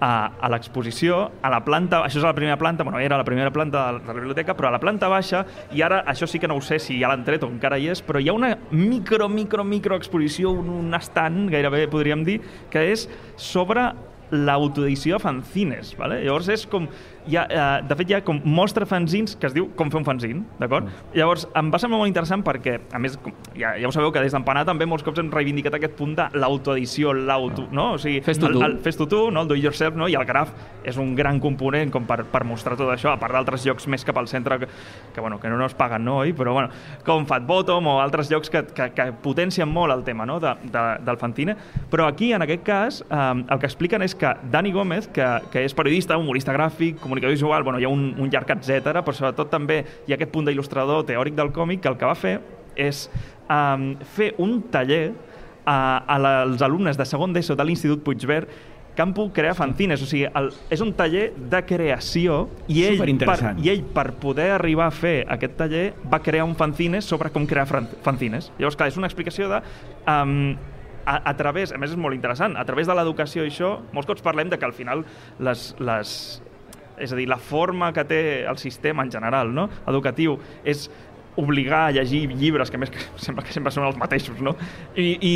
[0.00, 3.24] a, a l'exposició, a la planta, això és a la primera planta, bueno, era la
[3.24, 6.26] primera planta de la, de la biblioteca, però a la planta baixa, i ara això
[6.28, 8.30] sí que no ho sé si ja l'han tret o encara hi és, però hi
[8.30, 12.40] ha una micro, micro, micro exposició, un, un estant, gairebé podríem dir,
[12.72, 13.90] que és sobre
[14.30, 16.22] l'autoedició de fanzines, ¿vale?
[16.24, 16.88] Llavors és com...
[17.26, 19.98] Hi ha, eh, de fet, hi ha com mostra fanzins que es diu com fer
[19.98, 20.86] un fanzin, d'acord?
[21.14, 24.20] Llavors, em va semblar molt interessant perquè, a més, com- ja, ja ho sabeu que
[24.22, 27.66] des d'Empanar també molts cops hem reivindicat aquest punt de l'autoedició, l'auto...
[27.74, 27.92] No?
[27.94, 28.62] O sigui, Fes-t'ho el, tu.
[28.62, 29.42] el, fes-ho tu, no?
[29.42, 30.06] el do it yourself, no?
[30.08, 30.52] i el graf
[30.86, 34.04] és un gran component com per, per mostrar tot això, a part d'altres llocs més
[34.06, 34.68] cap al centre que,
[35.12, 36.18] que, bueno, que no nos paguen, no?
[36.22, 36.32] Oi?
[36.32, 36.70] Però bueno,
[37.04, 40.38] com Fat Bottom o altres llocs que, que, que potencien molt el tema no?
[40.38, 41.56] de, de, del fanzine.
[41.90, 45.66] Però aquí, en aquest cas, eh, el que expliquen és que Dani Gómez, que, que
[45.66, 49.48] és periodista, humorista gràfic, comunicador visual, bueno, hi ha un, un llarg etcètera, però sobretot
[49.50, 52.40] també hi ha aquest punt d'il·lustrador teòric del còmic que el que va fer
[52.76, 53.06] és
[53.48, 55.12] eh, fer un taller
[55.64, 58.48] a, a la- als alumnes de segon d'ESO de l'Institut Puigverd
[58.96, 62.96] que han pogut crear fanzines, o sigui, el, és un taller de creació i ell,
[63.28, 67.28] per, i ell, per poder arribar a fer aquest taller, va crear un fanzine sobre
[67.34, 67.66] com crear
[68.02, 68.48] fanzines.
[68.58, 69.60] Llavors, clar, és una explicació de...
[70.08, 70.56] Um,
[71.04, 74.08] a, a través, a més és molt interessant, a través de l'educació i això, molts
[74.08, 75.04] cops parlem de que al final
[75.38, 76.14] les, les,
[76.98, 79.68] és a dir, la forma que té el sistema en general, no?
[79.86, 80.86] educatiu, és
[81.36, 84.56] obligar a llegir llibres que més que sembla que sempre són els mateixos, no?
[84.96, 85.34] I, i,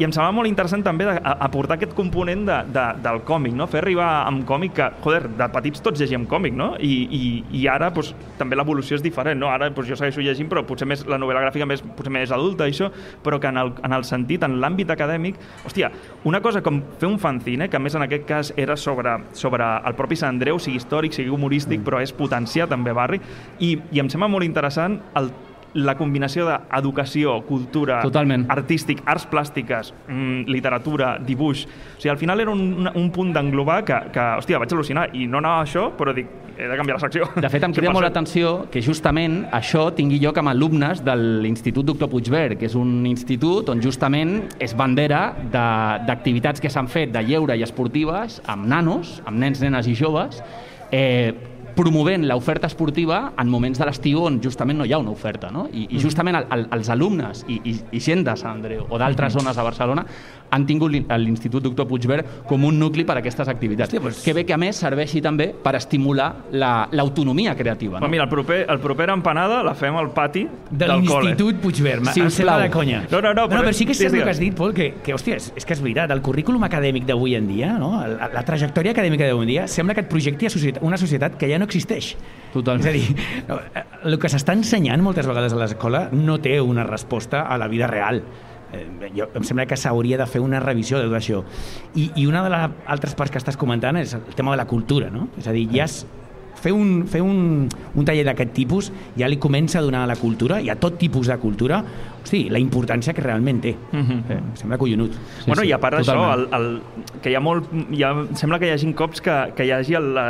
[0.00, 3.52] i em semblava molt interessant també de, a, aportar aquest component de, de, del còmic,
[3.56, 3.66] no?
[3.68, 6.70] Fer arribar amb còmic que, joder, de petits tots llegíem còmic, no?
[6.80, 7.22] I, i,
[7.60, 9.50] i ara pues, també l'evolució és diferent, no?
[9.52, 12.70] Ara pues, jo segueixo llegint, però potser més la novel·la gràfica més, potser més adulta,
[12.70, 12.88] això,
[13.24, 15.92] però que en el, en el sentit, en l'àmbit acadèmic, hòstia,
[16.28, 19.68] una cosa com fer un fanzine, que a més en aquest cas era sobre, sobre
[19.84, 21.88] el propi Sant Andreu, sigui històric, sigui humorístic, mm.
[21.88, 23.20] però és potenciar també barri,
[23.60, 25.32] i, i em sembla molt interessant el
[25.74, 28.44] la combinació d'educació, cultura, Totalment.
[28.52, 31.64] artístic, arts plàstiques, mm, literatura, dibuix...
[31.66, 35.08] O sigui, al final era un, un punt d'englobar que, que, hòstia, vaig al·lucinar.
[35.16, 36.26] I no anava això, però dic,
[36.58, 37.28] he de canviar la secció.
[37.40, 38.08] De fet, em crida molt 100%.
[38.08, 43.06] l'atenció que justament això tingui lloc amb alumnes de l'Institut Doctor Puigverd, que és un
[43.08, 48.66] institut on justament és bandera de- d'activitats que s'han fet de lleure i esportives amb
[48.68, 50.42] nanos, amb nens, nenes i joves,
[50.92, 51.32] eh,
[51.76, 55.50] promovent l'oferta esportiva en moments de l'estiu on justament no hi ha una oferta.
[55.54, 55.66] No?
[55.72, 59.00] I, i justament el, el, els alumnes i, i, i gent de Sant Andreu o
[59.00, 60.06] d'altres zones de Barcelona
[60.52, 63.88] han tingut l'in- l'Institut Doctor Puigverd com un nucli per a aquestes activitats.
[63.90, 67.98] Hòstia, doncs- Que bé que a més serveixi també per estimular la- l'autonomia creativa.
[67.98, 68.08] Però No?
[68.08, 71.30] mira, el proper, el proper empanada la fem al pati de del col·le.
[71.32, 72.04] l'Institut Puigverd.
[72.04, 72.24] Sisplau.
[72.26, 73.06] Em sembla de conya.
[73.10, 74.74] No, no, no, no, però- però sí que és cert el que has dit, Pol,
[74.74, 78.06] que, que hòstia, és, és que és veritat, el currículum acadèmic d'avui en dia, no?
[78.06, 81.36] la, la trajectòria acadèmica d'avui en dia, sembla que et projecti a societat, una societat
[81.36, 82.16] que ja no existeix.
[82.52, 82.86] Totalment.
[82.86, 83.16] És a dir,
[83.48, 83.58] no,
[84.04, 87.86] el que s'està ensenyant moltes vegades a l'escola no té una resposta a la vida
[87.86, 88.22] real.
[88.72, 91.42] Eh, jo, em sembla que s'hauria de fer una revisió de tot això.
[91.94, 94.66] I, i una de les altres parts que estàs comentant és el tema de la
[94.70, 95.28] cultura, no?
[95.38, 96.02] És a dir, ja es,
[96.62, 100.16] fer un, fer un, un taller d'aquest tipus ja li comença a donar a la
[100.20, 101.82] cultura i a tot tipus de cultura
[102.22, 103.74] hosti, la importància que realment té.
[103.92, 104.24] Mhm.
[104.28, 105.12] eh, em sembla collonut.
[105.12, 106.80] Sí, bueno, sí, i a part d'això,
[107.20, 107.68] que hi ha molt...
[107.90, 110.26] Hi ha, sembla que hi hagi cops que, que hi hagi el, la,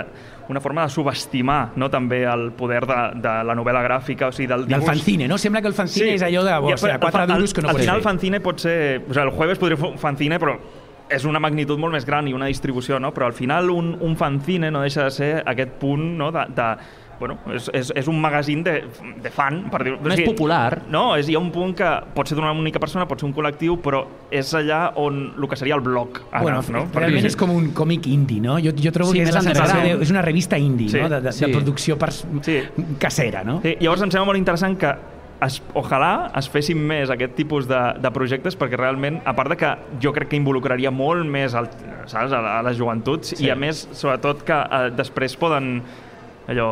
[0.52, 4.46] una forma de subestimar no, també el poder de, de la novel·la gràfica, o sigui,
[4.52, 4.86] del dibuix.
[4.92, 5.40] fanzine, no?
[5.40, 7.74] Sembla que el fanzine és allò de, Ja, o sigui, quatre duros que no al,
[7.74, 8.04] pots Al final fer.
[8.04, 8.78] el fanzine pot ser...
[9.02, 10.56] O sigui, el jueves podria fer un fanzine, però
[11.12, 13.10] és una magnitud molt més gran i una distribució, no?
[13.12, 16.30] Però al final un, un fanzine no deixa de ser aquest punt no?
[16.32, 16.68] de, de
[17.22, 18.74] bueno, és, és, és un magazín de,
[19.22, 20.00] de fan, per dir-ho.
[20.10, 20.80] Més popular.
[20.90, 23.34] No, és, hi ha un punt que pot ser d'una única persona, pot ser un
[23.36, 24.02] col·lectiu, però
[24.34, 26.18] és allà on el que seria el blog.
[26.32, 26.84] Ara, Bueno, no?
[26.90, 28.58] Per realment és com un còmic indie, no?
[28.62, 31.08] Jo, jo trobo Sí, que és, la sensació de, és una revista indie, Sí, no?
[31.12, 31.46] De, de, sí.
[31.46, 32.58] de producció pers Sí.
[32.98, 33.60] casera, no?
[33.62, 34.90] Sí, llavors em sembla molt interessant que
[35.42, 39.56] es, ojalà es fessin més aquest tipus de, de projectes perquè realment, a part de
[39.58, 39.70] que
[40.02, 41.66] jo crec que involucraria molt més el,
[42.06, 43.46] saps, a, a les joventuts Sí.
[43.46, 45.80] i a més, sobretot, que eh, després poden
[46.50, 46.68] allò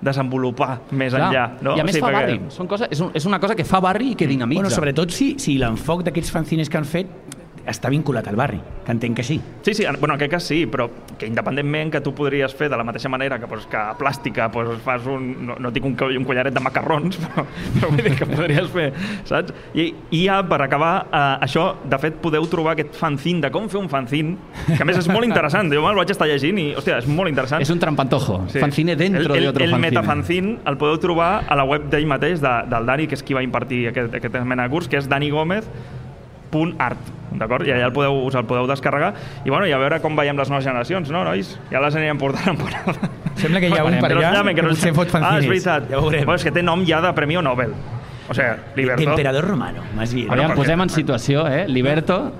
[0.00, 1.28] desenvolupar més Clar.
[1.32, 1.44] enllà.
[1.62, 1.76] No?
[1.76, 2.40] I a més Sí, fa perquè- barri.
[2.48, 4.62] Són coses, és, un, és una cosa que fa barri i que dinamitza.
[4.62, 7.06] Bueno, sobretot si, si l'enfoc d'aquests fanzines que han fet
[7.66, 9.40] està vinculat al barri, que entenc que sí.
[9.62, 12.68] Sí, sí, en- bueno, en aquest cas sí, però que independentment que tu podries fer
[12.70, 15.84] de la mateixa manera que, pues, que a plàstica pues, fas un, no, no dic
[15.84, 18.92] un, un collaret de macarrons, però, però vull dir que podries fer,
[19.24, 19.52] saps?
[19.74, 23.68] I, i ja, per acabar, eh, això, de fet, podeu trobar aquest fanzine de com
[23.68, 24.36] fer un fanzine,
[24.68, 27.28] que a més és molt interessant, jo me'l vaig estar llegint i, hòstia, és molt
[27.32, 27.62] interessant.
[27.62, 28.42] És un trampantojo.
[28.52, 28.60] Sí.
[28.62, 29.90] Fanzine dentro el, el, de otro el fanzine.
[29.90, 33.34] metafanzine el podeu trobar a la web d'ell mateix, de, del Dani, que és qui
[33.34, 35.08] va impartir aquest, aquest mena de curs, que és
[36.56, 37.66] danigomez.art, d'acord?
[37.66, 39.12] I allà el podeu, us el podeu descarregar.
[39.44, 41.58] I, bueno, i a veure com veiem les noves generacions, no, nois?
[41.70, 43.10] Ja les anirem portant en parada.
[43.36, 45.26] Sembla que hi ha un per no allà que no potser fot llamen.
[45.26, 45.50] Ah, és fanzines.
[45.52, 45.90] veritat.
[45.90, 46.24] Ja veurem.
[46.24, 47.74] Bueno, és que té nom ja de Premi Nobel.
[48.28, 49.10] O sigui, Liberto...
[49.10, 50.30] Emperador romano, más bien.
[50.32, 51.66] Aviam, perquè- posem en situació, eh?
[51.68, 52.32] Liberto,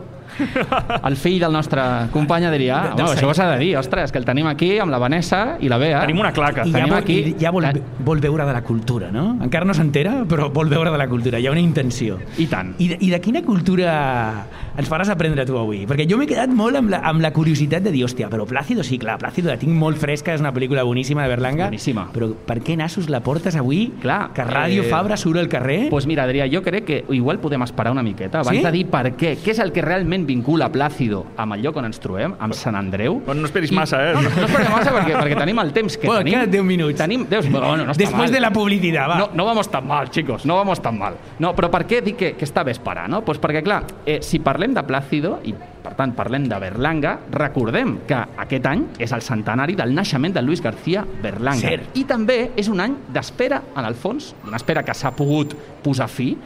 [1.05, 3.37] el fill del nostre company adrià, De- bueno, això Sainz.
[3.37, 6.01] s'ha de dir, ostres, que el tenim aquí amb la Vanessa i la Bea.
[6.01, 6.64] Tenim una claca.
[6.66, 7.83] I ja, Tenim vol, aquí- i ja vol, Eh.
[8.05, 9.38] vol veure de la cultura, no?
[9.42, 11.38] Encara no s'entera, però vol veure de la cultura.
[11.40, 12.18] Hi ha una intenció.
[12.38, 12.75] I tant.
[12.79, 14.46] I de, I de quina cultura
[14.77, 15.87] ens faràs aprendre tu avui?
[15.87, 18.83] Perquè jo m'he quedat molt amb la, amb la curiositat de dir, hòstia, però Plácido,
[18.85, 21.64] sí, clar, Plácido la tinc molt fresca, és una pel·lícula boníssima de Berlanga.
[21.66, 22.09] Boníssima.
[22.12, 23.92] Però per què nassos la portes avui?
[24.01, 25.88] Clar, Que Ràdio eh, Fabra surt al carrer?
[25.90, 28.62] Pues mira, Adrià, jo crec que igual podem esperar una miqueta abans Sí?
[28.62, 31.86] de dir per què, què és el que realment vincula Plàcido amb el lloc on
[31.88, 33.20] ens trobem, amb Sant Andreu.
[33.24, 34.14] Bueno, no esperis I- massa, eh?
[34.14, 36.34] No, no, no esperem massa perquè, perquè tenim el temps que Bueno, tenim.
[36.34, 36.98] quedan 10 minuts.
[36.98, 38.32] Tenim 10 bueno, no està Después mal.
[38.32, 39.18] de la publicidad, va.
[39.18, 41.14] No, no vamos tan mal, chicos, no vamos tan mal.
[41.38, 43.22] No, però per què dic que, que està bé esperar, no?
[43.24, 47.98] Pues perquè, clar, eh, si parlem de Plácido i, per tant, parlem de Berlanga, recordem
[48.06, 51.60] que aquest any és el centenari del naixement de Luis García Berlanga.
[51.68, 51.96] Cert.
[51.96, 56.08] I també és un any d'espera, en el fons, una espera que s'ha pogut posar
[56.08, 56.36] fi.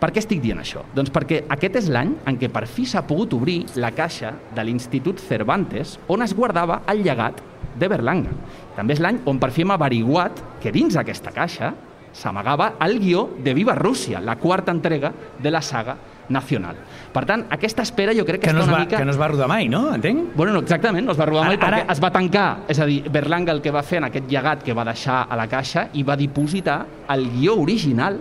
[0.00, 0.80] Per què estic dient això?
[0.96, 4.64] Doncs perquè aquest és l'any en què per fi s'ha pogut obrir la caixa de
[4.64, 7.42] l'Institut Cervantes on es guardava el llegat
[7.78, 8.32] de Berlanga.
[8.76, 11.74] També és l'any on per fi hem averiguat que dins aquesta caixa
[12.12, 15.94] s'amagava el guió de Viva Rússia, la quarta entrega de la saga
[16.30, 16.74] nacional.
[17.12, 18.98] Per tant, aquesta espera jo crec que, que, no està es una va, mica...
[18.98, 19.94] que no es va rodar mai, no?
[19.94, 20.32] Entenc?
[20.34, 22.48] Bueno, no, exactament, no es va robar mai Ara- perquè ara- es va tancar.
[22.70, 25.36] És a dir, Berlanga el que va fer en aquest llegat que va deixar a
[25.38, 26.84] la caixa i va dipositar
[27.14, 28.18] el guió original.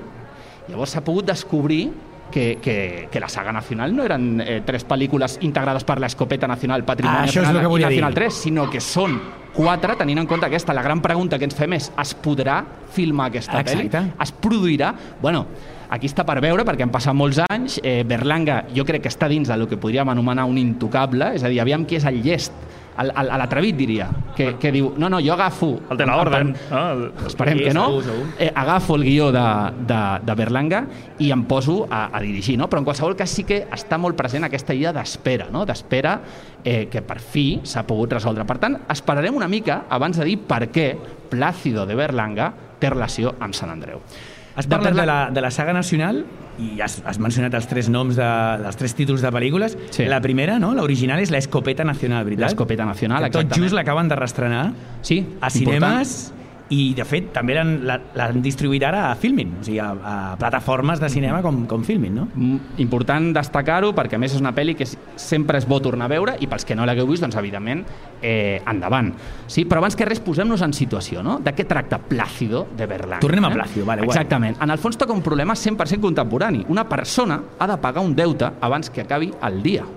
[0.69, 1.89] Llavors s'ha pogut descobrir
[2.31, 6.83] que, que, que la saga nacional no eren eh, tres pel·lícules integrades per l'Escopeta Nacional
[6.85, 8.23] Patrimonio Ah, això és el que volia Nacional dir.
[8.27, 9.17] 3, sinó que són
[9.55, 12.59] quatre, tenint en compte aquesta, la gran pregunta que ens fem és es podrà
[12.93, 13.89] filmar aquesta Exacte.
[13.89, 14.13] pel·li?
[14.21, 14.93] Es produirà?
[15.23, 15.47] Bueno,
[15.89, 17.79] aquí està per veure, perquè han passat molts anys.
[17.81, 21.49] Eh, Berlanga jo crec que està dins del que podríem anomenar un intocable, és a
[21.49, 22.53] dir, aviam qui és el llest,
[22.97, 25.69] l'atrevit, diria, que, que diu, no, no, jo agafo...
[25.91, 26.07] El de.
[26.09, 26.17] No?
[26.21, 27.03] El...
[27.27, 27.85] Esperem que no.
[27.87, 28.25] segur, segur.
[28.39, 29.45] Eh, agafo el guió de,
[29.87, 30.83] de, de Berlanga
[31.19, 32.69] i em poso a, a dirigir, no?
[32.71, 35.65] Però en qualsevol cas sí que està molt present aquesta idea d'espera, no?
[35.69, 36.17] D'espera
[36.63, 38.47] eh, que per fi s'ha pogut resoldre.
[38.49, 40.89] Per tant, esperarem una mica abans de dir per què
[41.29, 44.01] Plácido de Berlanga té relació amb Sant Andreu.
[44.59, 46.25] Has parlat de la, de la saga nacional
[46.59, 48.25] i has, has mencionat els tres noms de,
[48.65, 49.77] dels tres títols de pel·lícules.
[49.95, 50.03] Sí.
[50.11, 50.73] La primera, no?
[50.75, 52.49] l'original, és l'Escopeta Nacional, veritat?
[52.49, 53.63] L'Escopeta Nacional, Que tot exactament.
[53.69, 54.65] just l'acaben de restrenar
[55.01, 56.03] Sí, a important.
[56.69, 61.09] I, de fet, també l'han distribuït ara a Filmin, o sigui, a, a plataformes de
[61.09, 62.27] cinema com, com Filmin, no?
[62.29, 64.85] Mm, Important destacar-ho perquè a més és una pel·li que
[65.19, 67.81] sempre és bo tornar a veure i pels que no l'hagueu vist, doncs evidentment
[68.21, 69.09] eh, endavant.
[69.49, 71.39] Sí, però abans que res posem-nos en situació, no?
[71.41, 73.23] De què tracta Plácido de Berlanga?
[73.25, 74.13] Tornem a Plácido, vale, guai.
[74.13, 74.59] Exactament.
[74.61, 76.67] En el fons toca un problema 100% contemporani.
[76.69, 79.87] Una persona ha de pagar un deute abans que acabi el dia.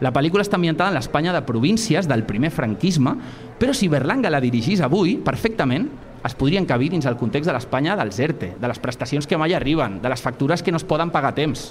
[0.00, 3.12] La pel·lícula està ambientada en l'Espanya de províncies del primer franquisme,
[3.60, 5.90] però si Berlanga la dirigís avui, perfectament
[6.24, 9.54] es podria encabir dins el context de l'Espanya dels ERTE, de les prestacions que mai
[9.56, 11.70] arriben, de les factures que no es poden pagar a temps.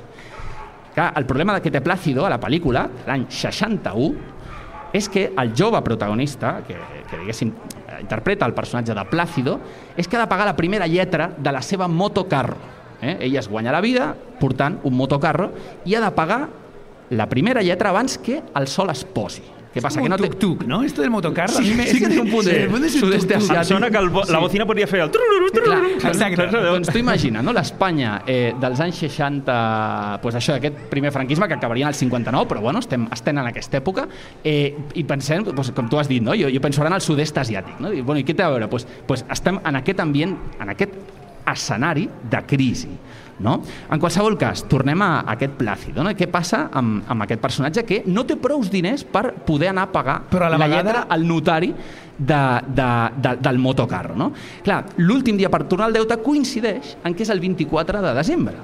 [0.95, 4.39] Clar, el problema de que té Plácido a la pel·lícula, l'any 61,
[4.93, 6.77] és que el jove protagonista, que,
[7.09, 7.53] que diguéssim,
[8.01, 9.59] interpreta el personatge de Plácido,
[9.95, 12.57] és que ha de pagar la primera lletra de la seva motocarro.
[13.01, 13.17] Eh?
[13.27, 15.51] Ell es guanya la vida portant un motocarro
[15.85, 16.41] i ha de pagar
[17.09, 19.58] la primera lletra abans que el sol es posi.
[19.73, 19.99] Què passa?
[19.99, 20.29] Como Que no un té...
[20.29, 20.81] tuk-tuk, ¿no?
[20.83, 21.57] Esto del motocarro.
[21.57, 23.57] a mí me- sí que té un punt de Sí, sud-est asiàtic.
[23.57, 25.11] Em sona que el, bo- la bocina podria fer el...
[25.11, 25.77] Clar,
[26.09, 26.47] Exacte.
[26.47, 27.53] Doncs tu imagina, no?
[27.53, 32.47] l'Espanya eh, dels anys 60, pues això, aquest primer franquisme que acabaria en el 59,
[32.49, 34.07] però bueno, estem, estem en aquesta època,
[34.43, 36.33] eh, i pensem, pues, com tu has dit, no?
[36.33, 37.93] jo, jo penso ara en el sud-est asiàtic, no?
[37.93, 38.67] I, bueno, i què té a veure?
[38.69, 40.97] Pues, pues estem en aquest ambient, en aquest
[41.49, 42.89] escenari de crisi.
[43.39, 43.61] No?
[43.89, 46.03] En qualsevol cas, tornem a aquest Plàcido.
[46.03, 46.11] No?
[46.15, 49.91] Què passa amb, amb aquest personatge que no té prous diners per poder anar a
[49.93, 51.69] pagar Però a la la vegada- lletra al notari
[52.17, 54.15] de, de, de, del motocarro.
[54.15, 54.31] No?
[54.63, 58.55] Clar, l'últim dia per tornar al deute coincideix en que és el 24 de desembre.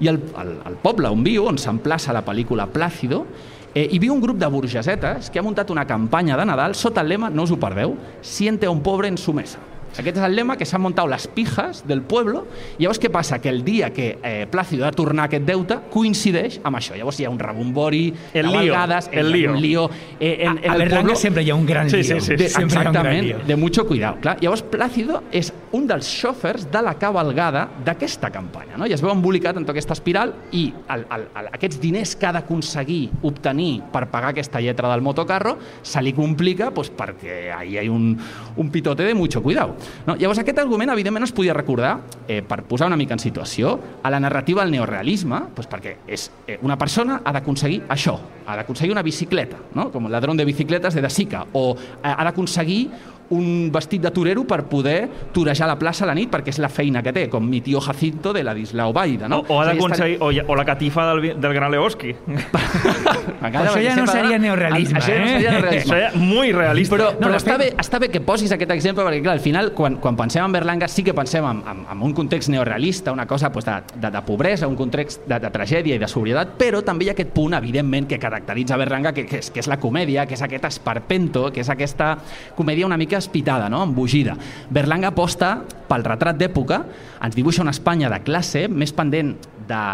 [0.00, 3.26] I el, el, el poble on viu, on s'emplaça la pel·lícula Plàcido,
[3.74, 7.02] eh, hi viu un grup de burgesetes que ha muntat una campanya de Nadal sota
[7.04, 9.58] el lema, no us ho perdeu, siente a un pobre en su mesa.
[9.98, 12.46] Aquest és el lema que s'han muntat les pijas del pueblo.
[12.78, 13.38] I llavors què passa?
[13.40, 16.96] Que el dia que eh, Plàcido ha de tornar aquest deute coincideix amb això.
[16.98, 19.52] Llavors hi ha un rebombori, El lío, cavalgades, el hi ha lío.
[19.52, 19.90] un lío.
[20.18, 22.20] Eh, en, en a el Berlanga pueblo- siempre hi ha un gran Sí, lío.
[22.20, 22.36] sí, sí.
[22.36, 23.38] de, Sempre hi ha un gran exactament, lío.
[23.46, 24.16] de mucho cuidado.
[24.20, 24.36] Clar.
[24.40, 28.76] Llavors, Plàcido és un dels xòfers de la cabalgada d'aquesta campanya.
[28.76, 28.86] No?
[28.86, 32.26] I es veu embolicat en tota aquesta espiral i el, el, el, aquests diners que
[32.26, 37.74] ha d'aconseguir obtenir per pagar aquesta lletra del motocarro se li complica pues, perquè ahí
[37.74, 38.16] hi ha un,
[38.56, 39.76] un pitote de mucho cuidado.
[40.06, 40.16] No?
[40.16, 44.10] Llavors, aquest argument, evidentment, es podia recordar, eh, per posar una mica en situació, a
[44.10, 48.92] la narrativa del neorealisme, pues, perquè és, eh, una persona ha d'aconseguir això, ha d'aconseguir
[48.92, 49.90] una bicicleta, no?
[49.90, 52.90] com el ladrón de bicicletes de De Sica, o eh, ha d'aconseguir
[53.30, 56.68] un vestit de torero per poder torejar la plaça a la nit perquè és la
[56.68, 59.40] feina que té, com mi tio Jacinto de la d'Islau Baida, no?
[59.48, 60.18] O, o ha sigui, d'aconseguir...
[60.20, 62.14] O, o la catifa del, del gran Leoski.
[63.44, 65.32] Això ja no seria neorealisme, Això ja no eh?
[65.36, 65.98] seria neorealisme.
[65.98, 66.96] Això muy realista.
[66.96, 69.70] Però, No, però està, bé, està bé que posis aquest exemple perquè, clar, al final,
[69.76, 73.26] quan, quan pensem en Berlanga, sí que pensem en, en, en un context neorealista, una
[73.26, 76.82] cosa pues, de, de, de pobresa, un context de, de tragèdia i de sobrietat, però
[76.84, 79.78] també hi ha aquest punt, evidentment, que caracteritza Berlanga, que, que, és, que és la
[79.80, 82.14] comèdia, que és aquest esperpento, que és aquesta
[82.56, 83.82] comèdia una mica espitada, no?
[83.84, 84.36] embogida.
[84.70, 85.56] Berlanga aposta
[85.88, 86.80] pel retrat d'època,
[87.24, 89.34] ens dibuixa una Espanya de classe més pendent
[89.68, 89.84] de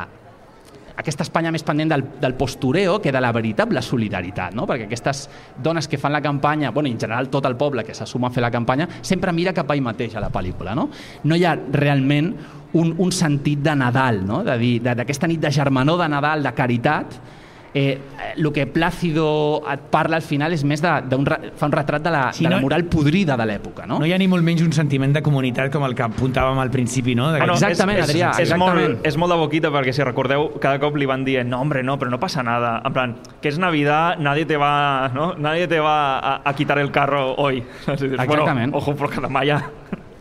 [1.00, 4.66] aquesta Espanya més pendent del, del postureo que de la veritable solidaritat, no?
[4.68, 5.24] perquè aquestes
[5.56, 8.44] dones que fan la campanya, bueno, en general tot el poble que s'assuma a fer
[8.44, 10.76] la campanya, sempre mira cap a ell mateix a la pel·lícula.
[10.76, 10.90] No,
[11.24, 12.34] no hi ha realment
[12.76, 14.42] un, un sentit de Nadal, no?
[14.44, 17.20] d'aquesta nit de germanor de Nadal, de caritat,
[17.74, 17.98] eh,
[18.36, 21.24] el que Plàcido et parla al final és més de, de un,
[21.56, 23.86] fa un retrat de la, Sí, de la no- moral podrida de l'època.
[23.86, 23.98] No?
[24.00, 26.70] No hi ha ni molt menys un sentiment de comunitat com el que apuntàvem al
[26.70, 27.30] principi, no?
[27.32, 28.80] Que- Bueno, Exactament, és, és, Adrià, és, exactament.
[28.96, 31.82] molt, és molt de boquita perquè si recordeu cada cop li van dient no hombre
[31.82, 35.66] no però no passa nada en plan que és Navidad nadie te va no nadie
[35.68, 38.72] te va a, a quitar el carro hoy Exactament.
[38.72, 39.70] bueno, ojo porque demà ja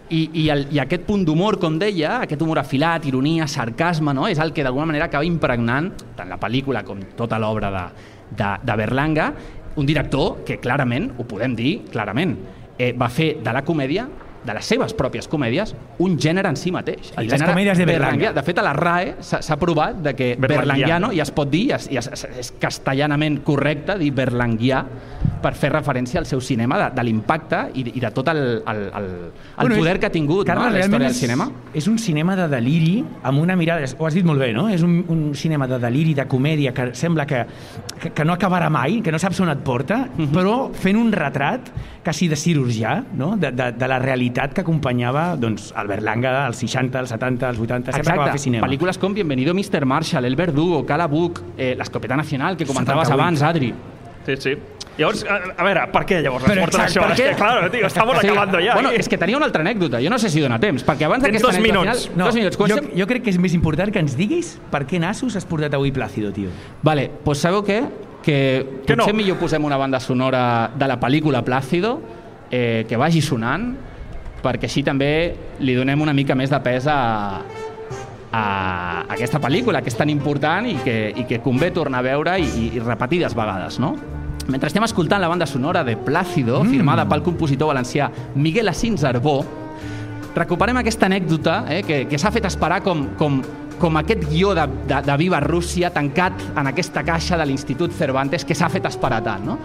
[0.10, 4.28] I, i, el, I aquest punt d'humor, com deia, aquest humor afilat, ironia, sarcasme, no?
[4.28, 7.84] és el que d'alguna manera acaba impregnant tant la pel·lícula com tota l'obra de,
[8.40, 9.34] de, de Berlanga,
[9.78, 12.34] un director que clarament, ho podem dir clarament,
[12.80, 14.08] eh, va fer de la comèdia
[14.40, 17.10] de les seves pròpies comèdies, un gènere en si mateix.
[17.20, 18.30] I les comèdies de Berlanga.
[18.34, 20.64] De fet, a la RAE s'ha provat de que Berlanguiano.
[20.64, 24.80] berlanguiano ja es pot dir, ja es- és castellanament correcte dir berlanguià
[25.42, 28.38] per fer referència al seu cinema, de, de l'impacte i, de- i de tot el,
[28.68, 31.08] el, el, el Bueno, poder és- que ha tingut no, Carles, en la realment història
[31.08, 31.50] del és- cinema.
[31.74, 33.86] És un cinema de deliri amb una mirada...
[33.98, 34.68] Ho has dit molt bé, no?
[34.70, 37.46] És un, un cinema de deliri, de comèdia, que sembla que,
[38.02, 40.32] que, que no acabarà mai, que no saps on et porta, Mhm.
[40.34, 41.70] però fent un retrat
[42.04, 43.36] quasi de cirurgià, no?
[43.38, 47.60] de, de, de la realitat que acompanyava doncs, el Berlanga als 60, als 70, als
[47.60, 48.68] 80, sempre que va fer cinema.
[48.68, 49.86] Pel·lícules com Bienvenido Mr.
[49.86, 53.22] Marshall, El Verdugo, Cala Buc, eh, L'Escopeta Nacional, que comentaves 78.
[53.22, 53.74] abans, Adri.
[54.26, 54.58] sí, sí
[55.00, 57.02] llavors, a, a veure, per què llavors Però porten exacte, això?
[57.02, 57.36] per És que, què?
[57.42, 58.28] claro, tío, estamos Sí.
[58.28, 59.00] acabando ya Bueno, aquí.
[59.00, 61.34] és que tenia una altra anècdota, jo no sé si dona temps, perquè abans Tens
[61.42, 62.08] d'aquesta dos anècdota minuts.
[62.10, 62.26] final...
[62.28, 62.58] dos minuts.
[62.58, 62.92] jo, Comencem...
[63.00, 65.92] jo crec que és més important que ens diguis per què nassos has portat avui
[65.92, 66.50] Plàcido, tio.
[66.84, 67.82] Vale, pues sabeu què?
[68.22, 68.38] Que
[68.86, 69.18] Que potser no.
[69.18, 72.02] millor posem una banda sonora de la pel·lícula Plàcido,
[72.52, 73.72] eh, que vagi sonant,
[74.44, 77.42] perquè així també li donem una mica més de pes a,
[78.32, 82.36] a aquesta pel·lícula, que és tan important i que, i que convé tornar a veure
[82.40, 83.96] i, i, i repetides vegades, no?
[84.50, 86.70] Mentre estem escoltant la banda sonora de Plácido, mm.
[86.74, 89.44] firmada pel compositor valencià Miguel Asins Arbó,
[90.36, 93.40] recuperem aquesta anècdota eh, que, que s'ha fet esperar com, com,
[93.80, 98.46] com aquest guió de, de, de Viva Rússia tancat en aquesta caixa de l'Institut Cervantes
[98.46, 99.58] que s'ha fet esperar tant, no?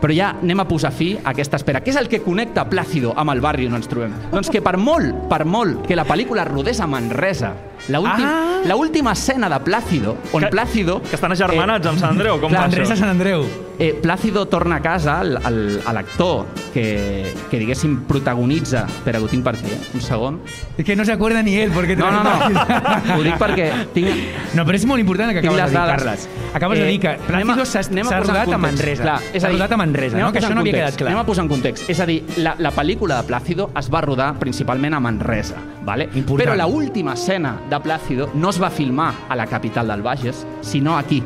[0.00, 1.82] Però ja anem a posar fi a aquesta espera.
[1.84, 4.14] Què és el que connecta Plàcido amb el barri on ens trobem?
[4.32, 7.52] Doncs que per molt, per molt que la pel·lícula rodés a Manresa
[7.88, 8.60] La, últim, Ah!
[8.64, 11.00] la última escena de Plàcido, on Que- Plàcido...
[11.08, 13.04] Que estan agermanats amb Sant Andreu, com clar, va L'Andrés a això?
[13.04, 13.44] Sant Andreu.
[13.80, 18.84] Eh, Plàcido torna a casa, l'actor que, que, diguéssim, protagonitza...
[19.04, 19.78] Per aquí, eh?
[19.94, 20.40] un segon.
[20.76, 21.96] Es que no se acuerda ni él porque...
[21.96, 22.60] No, no, no,
[23.16, 24.10] ho dic perquè tinc...
[24.52, 25.86] No, però és molt important que acabes de dir.
[25.94, 26.28] Carles.
[26.52, 28.58] Acabes de Eh, dir que Plácido s'ha rodat a.
[28.58, 29.02] Manresa.
[29.02, 30.30] Clar, és a dir, rodat a Manresa, no?
[30.30, 31.10] Que això no havia quedat clar.
[31.14, 31.88] Anem a posar en context.
[31.88, 35.56] És a dir, la, la pel·lícula de Plácido es va rodar principalment a Manresa,
[35.88, 36.10] ¿vale?
[36.12, 36.36] Important.
[36.44, 40.44] però la última escena de Plácido no es va filmar a la capital del Bages,
[40.60, 41.22] sinó aquí,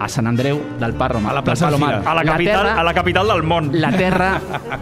[0.00, 1.32] a Sant Andreu del Parromar.
[1.32, 2.02] A la plaça del Palomar.
[2.08, 3.68] A la, capital, a la capital del món.
[3.72, 4.40] la terra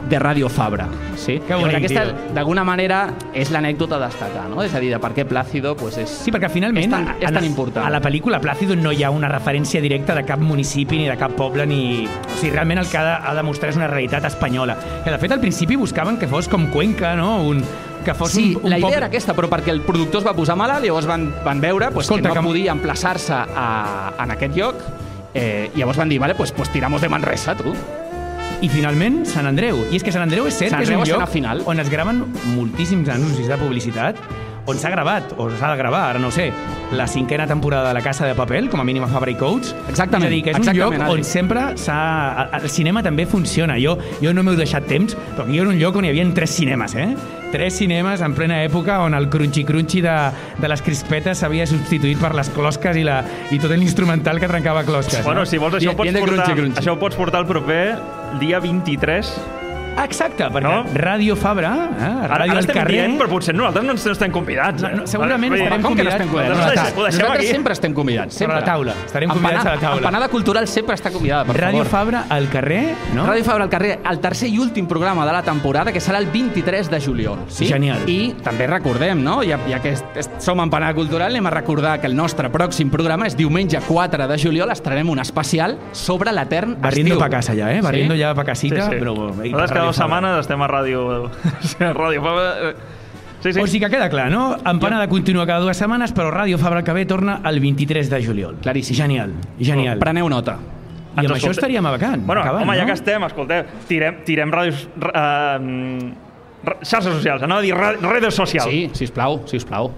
[0.09, 0.87] de Radio Fabra.
[1.17, 1.41] Sí?
[1.47, 2.05] Que bonic, aquesta,
[2.37, 3.01] d'alguna manera,
[3.35, 4.63] és l'anècdota destacar, no?
[4.63, 6.09] És a dir, de per què Plàcido pues, és...
[6.23, 7.85] Sí, perquè finalment És tan- és tan important.
[7.85, 11.17] a la pel·lícula Plácido no hi ha una referència directa de cap municipi ni de
[11.19, 12.07] cap poble ni...
[12.07, 14.79] O sigui, realment el que ha de, ha de mostrar és una realitat espanyola.
[15.05, 17.43] Que de fet al principi buscaven que fos com Cuenca, no?
[17.43, 17.65] Un,
[18.05, 18.97] que fos Sí, un, un la idea poble...
[19.03, 22.07] era aquesta, però perquè el productor es va posar malalt, llavors van, van veure pues,
[22.07, 24.79] Escolta, que no que- podia emplaçar-se a, en aquest lloc,
[25.35, 27.75] eh, llavors van dir, vale, pues, pues tiramos de Manresa, tu.
[28.61, 29.85] I finalment, Sant Andreu.
[29.93, 31.63] I és que Sant Andreu és cert Sant que és un Andreu, lloc escena final.
[31.67, 32.25] on es graven
[32.57, 34.19] moltíssims anuncis de publicitat,
[34.67, 36.51] on s'ha gravat, o s'ha de gravar, ara no ho sé,
[36.93, 39.75] la cinquena temporada de La Casa de Papel, com a mínim a Fabra i Coats.
[39.89, 41.25] Exactament, És a dir, que és un exactament, lloc on Adri.
[41.25, 42.49] sempre s'ha...
[42.61, 43.77] El cinema també funciona.
[43.81, 46.51] Jo, jo no m'heu deixat temps, però aquí era un lloc on hi havia tres
[46.51, 47.09] cinemes, eh?
[47.53, 50.17] Tres cinemes en plena època on el crunchi-crunchi de,
[50.61, 54.85] de les crispetes s'havia substituït per les closques i, la, i tot l'instrumental que trencava
[54.85, 55.25] closques.
[55.25, 55.47] Bueno, no?
[55.47, 56.83] si vols, això ho, Bien- pots portar, crunchi, crunchi.
[56.83, 57.97] això ho pots portar el proper
[58.39, 59.33] dia 23.
[60.05, 60.85] Exacte, perquè No?
[60.95, 62.05] Ràdio Fabra, eh?
[62.05, 62.95] Ara, Ràdio ara al estem carrer...
[62.99, 64.83] dient, però potser nosaltres no ens no estem convidats.
[64.83, 64.97] No, eh?
[65.01, 66.15] no, segurament Vull dir, estarem Com que no convidats.
[66.15, 66.59] estem convidats?
[66.59, 67.53] Nosaltres No, ho deixem Nosaltres aquí.
[67.55, 68.35] sempre estem convidats.
[68.39, 68.57] Sempre.
[68.59, 68.95] la taula.
[69.07, 69.97] Estarem convidats a la taula.
[70.03, 71.91] Empanada Cultural sempre està convidada, per Ràdio favor.
[71.91, 72.83] Fabra al carrer,
[73.15, 73.27] no?
[73.27, 76.27] Ràdio Fabra al carrer, el tercer i últim programa de la temporada, que serà el
[76.27, 77.39] 23 de juliol.
[77.49, 77.67] Sí?
[77.67, 78.05] Genial.
[78.09, 79.43] I també recordem, no?
[79.43, 79.95] ja, ja que
[80.39, 84.39] som Empanada Cultural, anem a recordar que el nostre pròxim programa és diumenge 4 de
[84.39, 87.21] juliol, estrenarem un especial sobre l'etern Barriendo estiu.
[87.25, 87.81] pa casa ja, eh?
[87.83, 88.99] Barriendo ja pa casita, Sí, sí.
[89.01, 89.15] però...
[89.43, 89.53] ei,
[89.89, 90.21] dues Fabra.
[90.21, 91.03] setmanes estem a ràdio...
[91.89, 92.49] a ràdio Fabra.
[92.71, 92.75] eh,
[93.39, 93.61] Sí, sí.
[93.63, 94.57] O sigui que queda clar, no?
[94.67, 98.57] Empanada continua cada dues setmanes, però Ràdio Fabra que ve torna el 23 de juliol.
[98.65, 98.97] Claríssim.
[98.99, 100.01] Genial, genial.
[100.03, 100.57] Preneu nota.
[101.19, 102.25] I amb això estaríem abacant.
[102.27, 102.91] Bueno, acabant, home, ja no?
[102.91, 104.89] que estem, escolteu, tirem, tirem ràdios...
[104.99, 106.11] Uh,
[106.83, 108.71] xarxes socials, anava a dir redes socials.
[108.71, 109.93] Sí, sisplau, sisplau.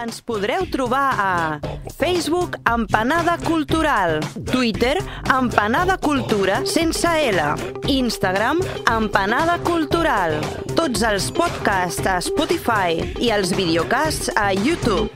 [0.00, 1.60] Ens podreu trobar a
[1.98, 4.20] Facebook Empanada Cultural,
[4.50, 4.96] Twitter
[5.28, 7.40] Empanada Cultura sense L,
[7.88, 10.38] Instagram Empanada Cultural,
[10.76, 15.10] tots els podcasts a Spotify i els videocasts a YouTube.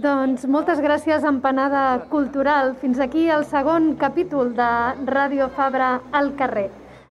[0.00, 2.72] Doncs moltes gràcies, Empanada Cultural.
[2.80, 4.70] Fins aquí el segon capítol de
[5.04, 6.79] Ràdio Fabra al carrer.